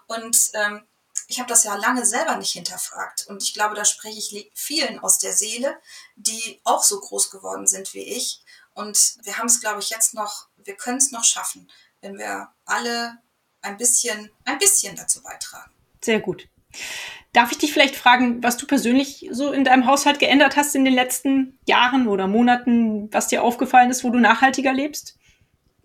[0.09, 0.87] Und ähm,
[1.29, 3.27] ich habe das ja lange selber nicht hinterfragt.
[3.29, 5.81] Und ich glaube, da spreche ich vielen aus der Seele,
[6.17, 8.43] die auch so groß geworden sind wie ich.
[8.75, 12.49] Und wir haben es, glaube ich, jetzt noch, wir können es noch schaffen, wenn wir
[12.65, 13.19] alle
[13.63, 15.71] ein bisschen, ein bisschen dazu beitragen.
[16.03, 16.49] Sehr gut.
[17.33, 20.85] Darf ich dich vielleicht fragen, was du persönlich so in deinem Haushalt geändert hast in
[20.85, 25.17] den letzten Jahren oder Monaten, was dir aufgefallen ist, wo du nachhaltiger lebst?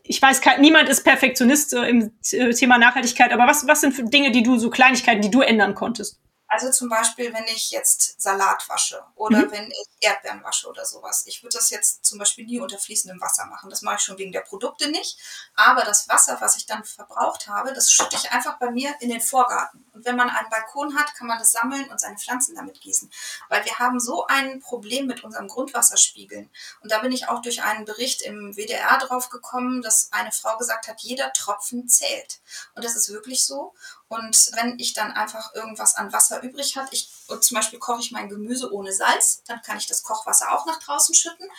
[0.02, 4.32] Ich weiß, niemand ist Perfektionist äh, im äh, Thema Nachhaltigkeit, aber was, was sind Dinge,
[4.32, 6.20] die du, so Kleinigkeiten, die du ändern konntest?
[6.56, 9.52] Also zum Beispiel, wenn ich jetzt Salat wasche oder mhm.
[9.52, 11.24] wenn ich Erdbeeren wasche oder sowas.
[11.26, 13.70] Ich würde das jetzt zum Beispiel nie unter fließendem Wasser machen.
[13.70, 15.20] Das mache ich schon wegen der Produkte nicht.
[15.56, 19.10] Aber das Wasser, was ich dann verbraucht habe, das schütte ich einfach bei mir in
[19.10, 19.84] den Vorgarten.
[19.92, 23.12] Und wenn man einen Balkon hat, kann man das sammeln und seine Pflanzen damit gießen.
[23.50, 26.50] Weil wir haben so ein Problem mit unserem Grundwasserspiegeln.
[26.82, 30.58] Und da bin ich auch durch einen Bericht im WDR drauf gekommen, dass eine Frau
[30.58, 32.40] gesagt hat, jeder Tropfen zählt.
[32.76, 33.74] Und das ist wirklich so.
[34.08, 37.10] Und wenn ich dann einfach irgendwas an Wasser übrig hat, ich
[37.42, 40.80] zum Beispiel koche ich mein Gemüse ohne Salz, dann kann ich das Kochwasser auch nach
[40.80, 41.50] draußen schütten.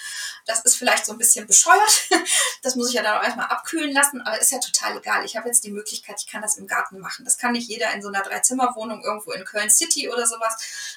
[0.47, 2.09] Das ist vielleicht so ein bisschen bescheuert.
[2.63, 5.25] Das muss ich ja dann auch erstmal abkühlen lassen, aber ist ja total egal.
[5.25, 7.25] Ich habe jetzt die Möglichkeit, ich kann das im Garten machen.
[7.25, 10.57] Das kann nicht jeder in so einer Dreizimmerwohnung irgendwo in Köln City oder sowas.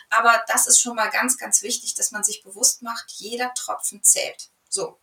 [0.09, 4.01] Aber das ist schon mal ganz, ganz wichtig, dass man sich bewusst macht, jeder Tropfen
[4.03, 4.49] zählt.
[4.67, 4.97] So.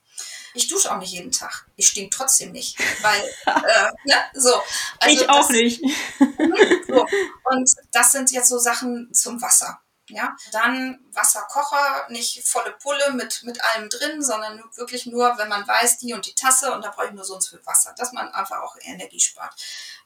[0.57, 1.67] Ich dusche auch nicht jeden Tag.
[1.77, 2.79] Ich stink trotzdem nicht.
[3.03, 4.55] Weil, äh, ne, so.
[5.01, 5.81] Also ich auch das, nicht.
[6.89, 7.07] so.
[7.45, 9.81] Und das sind jetzt so Sachen zum Wasser.
[10.09, 15.67] Ja, dann Wasserkocher, nicht volle Pulle mit, mit allem drin, sondern wirklich nur, wenn man
[15.67, 17.93] weiß, die und die Tasse und da brauche ich nur so und so viel Wasser,
[17.99, 19.53] dass man einfach auch Energie spart.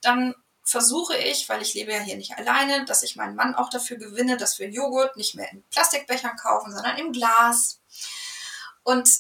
[0.01, 0.35] Dann
[0.65, 3.99] versuche ich, weil ich lebe ja hier nicht alleine, dass ich meinen Mann auch dafür
[3.99, 7.81] gewinne, dass wir Joghurt nicht mehr in Plastikbechern kaufen, sondern im Glas.
[8.83, 9.11] Und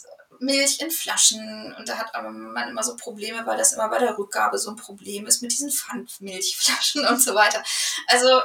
[0.40, 1.74] Milch in Flaschen.
[1.78, 4.76] Und da hat man immer so Probleme, weil das immer bei der Rückgabe so ein
[4.76, 7.62] Problem ist mit diesen Pfandmilchflaschen und so weiter.
[8.06, 8.40] Also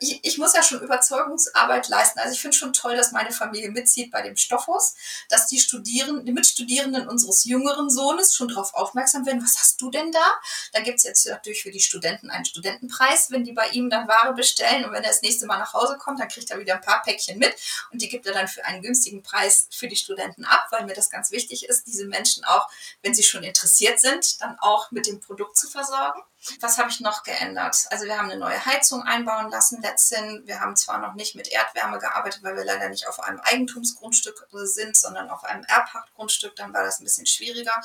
[0.00, 2.18] ich, ich, muss ja schon Überzeugungsarbeit leisten.
[2.18, 4.94] Also ich finde schon toll, dass meine Familie mitzieht bei dem Stoffhaus,
[5.28, 9.90] dass die Studierenden, die Mitstudierenden unseres jüngeren Sohnes schon darauf aufmerksam werden, was hast du
[9.90, 10.32] denn da?
[10.72, 14.08] Da gibt es jetzt natürlich für die Studenten einen Studentenpreis, wenn die bei ihm dann
[14.08, 16.74] Ware bestellen und wenn er das nächste Mal nach Hause kommt, dann kriegt er wieder
[16.74, 17.54] ein paar Päckchen mit
[17.90, 20.94] und die gibt er dann für einen günstigen Preis für die Studenten ab, weil mir
[20.94, 22.68] das ganz wichtig ist, diese Menschen auch,
[23.02, 26.22] wenn sie schon interessiert sind, dann auch mit dem Produkt zu versorgen.
[26.60, 27.86] Was habe ich noch geändert?
[27.90, 30.46] Also wir haben eine neue Heizung einbauen lassen letztens.
[30.46, 34.46] Wir haben zwar noch nicht mit Erdwärme gearbeitet, weil wir leider nicht auf einem Eigentumsgrundstück
[34.50, 36.56] sind, sondern auf einem Erbpachtgrundstück.
[36.56, 37.80] Dann war das ein bisschen schwieriger.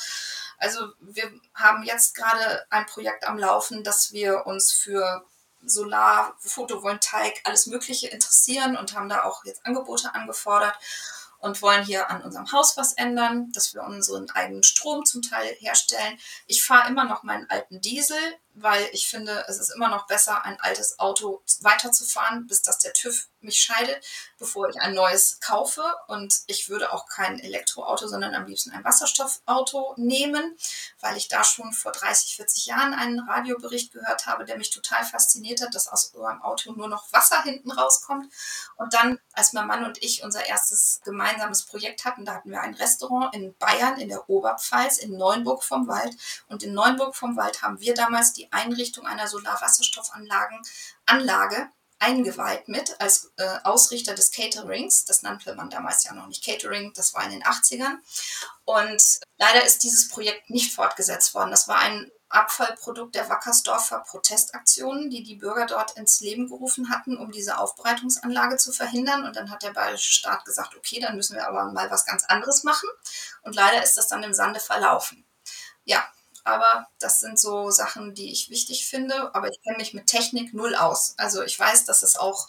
[0.58, 5.26] Also wir haben jetzt gerade ein Projekt am Laufen, dass wir uns für
[5.66, 10.78] Solar, Photovoltaik, alles Mögliche interessieren und haben da auch jetzt Angebote angefordert
[11.40, 15.54] und wollen hier an unserem Haus was ändern, dass wir unseren eigenen Strom zum Teil
[15.60, 16.18] herstellen.
[16.48, 18.18] Ich fahre immer noch meinen alten Diesel,
[18.56, 22.94] weil ich finde, es ist immer noch besser, ein altes Auto weiterzufahren, bis dass der
[22.94, 24.04] TÜV mich scheidet,
[24.38, 25.84] bevor ich ein neues kaufe.
[26.08, 30.58] Und ich würde auch kein Elektroauto, sondern am liebsten ein Wasserstoffauto nehmen,
[31.00, 35.04] weil ich da schon vor 30, 40 Jahren einen Radiobericht gehört habe, der mich total
[35.04, 38.32] fasziniert hat, dass aus einem Auto nur noch Wasser hinten rauskommt.
[38.78, 42.62] Und dann, als mein Mann und ich unser erstes gemeinsames Projekt hatten, da hatten wir
[42.62, 46.16] ein Restaurant in Bayern, in der Oberpfalz, in Neuenburg vom Wald.
[46.48, 50.60] Und in Neuenburg vom Wald haben wir damals die Einrichtung einer Solarwasserstoffanlage
[51.06, 51.70] Anlage
[52.04, 55.06] eingeweiht mit als äh, Ausrichter des Caterings.
[55.06, 57.98] Das nannte man damals ja noch nicht Catering, das war in den 80ern.
[58.66, 61.52] Und leider ist dieses Projekt nicht fortgesetzt worden.
[61.52, 67.16] Das war ein Abfallprodukt der Wackersdorfer Protestaktionen, die die Bürger dort ins Leben gerufen hatten,
[67.16, 69.24] um diese Aufbereitungsanlage zu verhindern.
[69.24, 72.26] Und dann hat der bayerische Staat gesagt, okay, dann müssen wir aber mal was ganz
[72.26, 72.90] anderes machen.
[73.44, 75.26] Und leider ist das dann im Sande verlaufen.
[75.86, 76.04] Ja,
[76.44, 79.34] aber das sind so Sachen, die ich wichtig finde.
[79.34, 81.16] Aber ich kenne mich mit Technik null aus.
[81.18, 82.48] Also ich weiß, dass es auch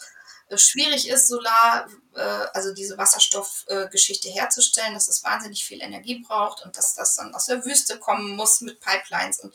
[0.48, 6.64] äh, schwierig ist, Solar, äh, also diese Wasserstoffgeschichte herzustellen, dass es wahnsinnig viel Energie braucht
[6.64, 9.54] und dass das dann aus der Wüste kommen muss mit Pipelines und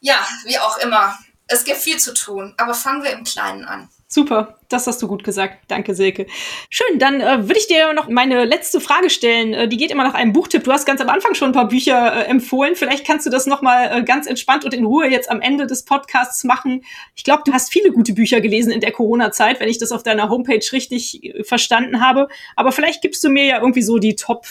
[0.00, 1.18] ja, wie auch immer.
[1.46, 3.90] Es gibt viel zu tun, aber fangen wir im Kleinen an.
[4.14, 5.64] Super, das hast du gut gesagt.
[5.66, 6.28] Danke, Silke.
[6.70, 9.52] Schön, dann äh, würde ich dir noch meine letzte Frage stellen.
[9.52, 10.62] Äh, die geht immer nach einem Buchtipp.
[10.62, 12.76] Du hast ganz am Anfang schon ein paar Bücher äh, empfohlen.
[12.76, 15.66] Vielleicht kannst du das noch mal äh, ganz entspannt und in Ruhe jetzt am Ende
[15.66, 16.84] des Podcasts machen.
[17.16, 20.04] Ich glaube, du hast viele gute Bücher gelesen in der Corona-Zeit, wenn ich das auf
[20.04, 22.28] deiner Homepage richtig äh, verstanden habe.
[22.54, 24.46] Aber vielleicht gibst du mir ja irgendwie so die Top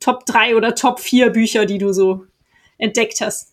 [0.00, 2.24] Top drei oder Top vier Bücher, die du so
[2.78, 3.52] entdeckt hast.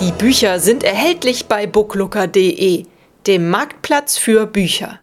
[0.00, 2.86] Die Bücher sind erhältlich bei booklooker.de,
[3.26, 4.98] dem Marktplatz für Bücher.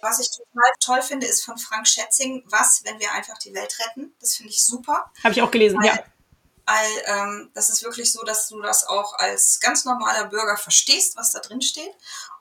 [0.00, 3.76] Was ich total toll finde, ist von Frank Schätzing, Was, wenn wir einfach die Welt
[3.80, 4.14] retten.
[4.18, 5.12] Das finde ich super.
[5.22, 6.02] Habe ich auch gelesen, weil, ja.
[6.64, 11.16] Weil ähm, das ist wirklich so, dass du das auch als ganz normaler Bürger verstehst,
[11.16, 11.92] was da drin steht.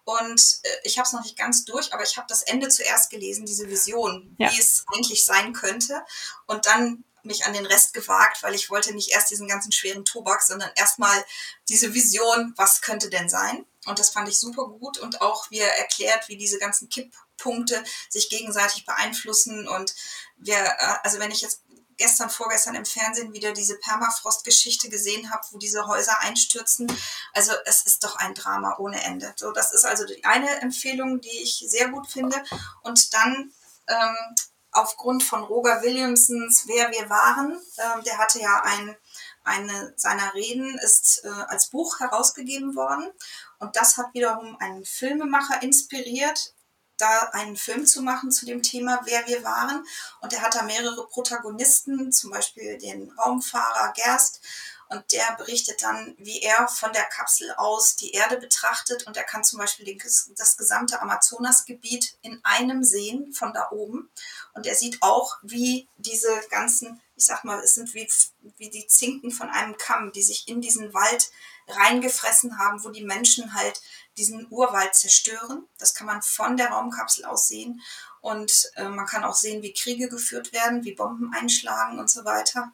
[0.06, 3.10] Und äh, ich habe es noch nicht ganz durch, aber ich habe das Ende zuerst
[3.10, 4.50] gelesen, diese Vision, ja.
[4.54, 6.02] wie es eigentlich sein könnte.
[6.48, 10.06] Und dann mich an den Rest gewagt, weil ich wollte nicht erst diesen ganzen schweren
[10.06, 11.24] Tobak, sondern erstmal
[11.70, 13.66] diese Vision, was könnte denn sein?
[13.86, 17.84] Und das fand ich super gut und auch wie er erklärt, wie diese ganzen Kipppunkte
[18.10, 19.96] sich gegenseitig beeinflussen und
[20.38, 21.62] wir, äh, also wenn ich jetzt
[22.02, 26.92] gestern, vorgestern im Fernsehen wieder diese Permafrost-Geschichte gesehen habe, wo diese Häuser einstürzen.
[27.32, 29.34] Also es ist doch ein Drama ohne Ende.
[29.36, 32.44] So, das ist also die eine Empfehlung, die ich sehr gut finde.
[32.82, 33.54] Und dann
[33.88, 34.36] ähm,
[34.72, 37.60] aufgrund von Roger Williamsons Wer wir waren.
[37.78, 38.96] Ähm, der hatte ja ein,
[39.44, 43.12] eine seiner Reden ist äh, als Buch herausgegeben worden.
[43.60, 46.56] Und das hat wiederum einen Filmemacher inspiriert,
[46.98, 49.86] da einen Film zu machen zu dem Thema, wer wir waren.
[50.22, 54.42] Und er hat da mehrere Protagonisten, zum Beispiel den Raumfahrer Gerst,
[54.92, 59.24] und der berichtet dann, wie er von der Kapsel aus die Erde betrachtet und er
[59.24, 60.02] kann zum Beispiel den,
[60.36, 64.12] das gesamte Amazonasgebiet in einem sehen von da oben.
[64.54, 68.08] Und er sieht auch, wie diese ganzen, ich sag mal, es sind wie,
[68.58, 71.32] wie die Zinken von einem Kamm, die sich in diesen Wald
[71.68, 73.82] reingefressen haben, wo die Menschen halt
[74.18, 75.68] diesen Urwald zerstören.
[75.78, 77.82] Das kann man von der Raumkapsel aus sehen.
[78.20, 82.26] Und äh, man kann auch sehen, wie Kriege geführt werden, wie Bomben einschlagen und so
[82.26, 82.72] weiter.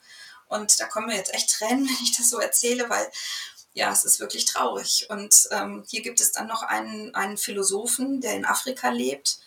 [0.47, 3.09] Und da kommen mir jetzt echt Tränen, wenn ich das so erzähle, weil
[3.73, 5.05] ja, es ist wirklich traurig.
[5.09, 9.39] Und ähm, hier gibt es dann noch einen, einen Philosophen, der in Afrika lebt.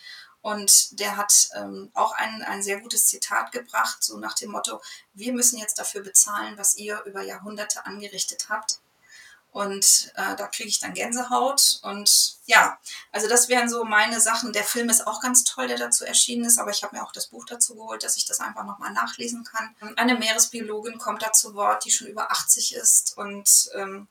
[0.42, 4.80] Und der hat ähm, auch ein, ein sehr gutes Zitat gebracht, so nach dem Motto,
[5.12, 8.80] wir müssen jetzt dafür bezahlen, was ihr über Jahrhunderte angerichtet habt.
[9.52, 11.80] Und äh, da kriege ich dann Gänsehaut.
[11.82, 12.78] Und ja,
[13.10, 14.52] also das wären so meine Sachen.
[14.52, 17.12] Der Film ist auch ganz toll, der dazu erschienen ist, aber ich habe mir auch
[17.12, 19.74] das Buch dazu geholt, dass ich das einfach nochmal nachlesen kann.
[19.96, 24.06] Eine Meeresbiologin kommt da zu Wort, die schon über 80 ist und ähm,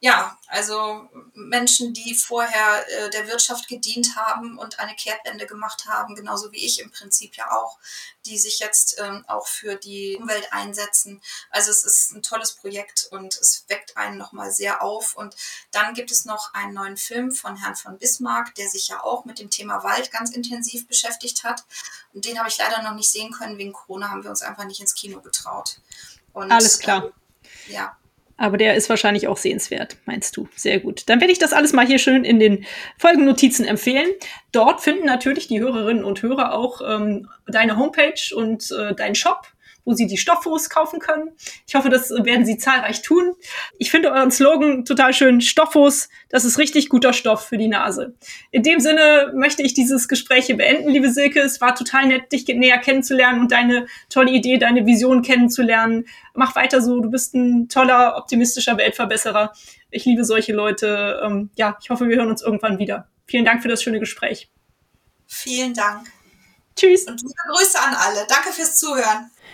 [0.00, 6.14] ja, also Menschen, die vorher äh, der Wirtschaft gedient haben und eine Kehrtwende gemacht haben,
[6.14, 7.78] genauso wie ich im Prinzip ja auch,
[8.26, 11.22] die sich jetzt ähm, auch für die Umwelt einsetzen.
[11.48, 15.16] Also es ist ein tolles Projekt und es weckt einen nochmal sehr auf.
[15.16, 15.36] Und
[15.70, 19.24] dann gibt es noch einen neuen Film von Herrn von Bismarck, der sich ja auch
[19.24, 21.64] mit dem Thema Wald ganz intensiv beschäftigt hat.
[22.12, 23.58] Und den habe ich leider noch nicht sehen können.
[23.58, 25.80] Wegen Corona haben wir uns einfach nicht ins Kino getraut.
[26.32, 27.10] Und, Alles klar.
[27.68, 27.96] Äh, ja,
[28.36, 30.48] aber der ist wahrscheinlich auch sehenswert, meinst du?
[30.56, 31.08] Sehr gut.
[31.08, 32.64] Dann werde ich das alles mal hier schön in den
[32.98, 34.10] Folgennotizen empfehlen.
[34.52, 39.46] Dort finden natürlich die Hörerinnen und Hörer auch ähm, deine Homepage und äh, deinen Shop
[39.84, 41.30] wo sie die Stoffos kaufen können.
[41.66, 43.34] Ich hoffe, das werden sie zahlreich tun.
[43.78, 45.40] Ich finde euren Slogan total schön.
[45.40, 48.14] Stoffos, das ist richtig guter Stoff für die Nase.
[48.50, 51.40] In dem Sinne möchte ich dieses Gespräch hier beenden, liebe Silke.
[51.40, 56.06] Es war total nett, dich näher kennenzulernen und deine tolle Idee, deine Vision kennenzulernen.
[56.34, 57.00] Mach weiter so.
[57.00, 59.52] Du bist ein toller, optimistischer Weltverbesserer.
[59.90, 61.20] Ich liebe solche Leute.
[61.24, 63.08] Ähm, ja, ich hoffe, wir hören uns irgendwann wieder.
[63.26, 64.50] Vielen Dank für das schöne Gespräch.
[65.26, 66.06] Vielen Dank.
[66.76, 67.04] Tschüss.
[67.04, 68.26] Und liebe Grüße an alle.
[68.28, 69.30] Danke fürs Zuhören.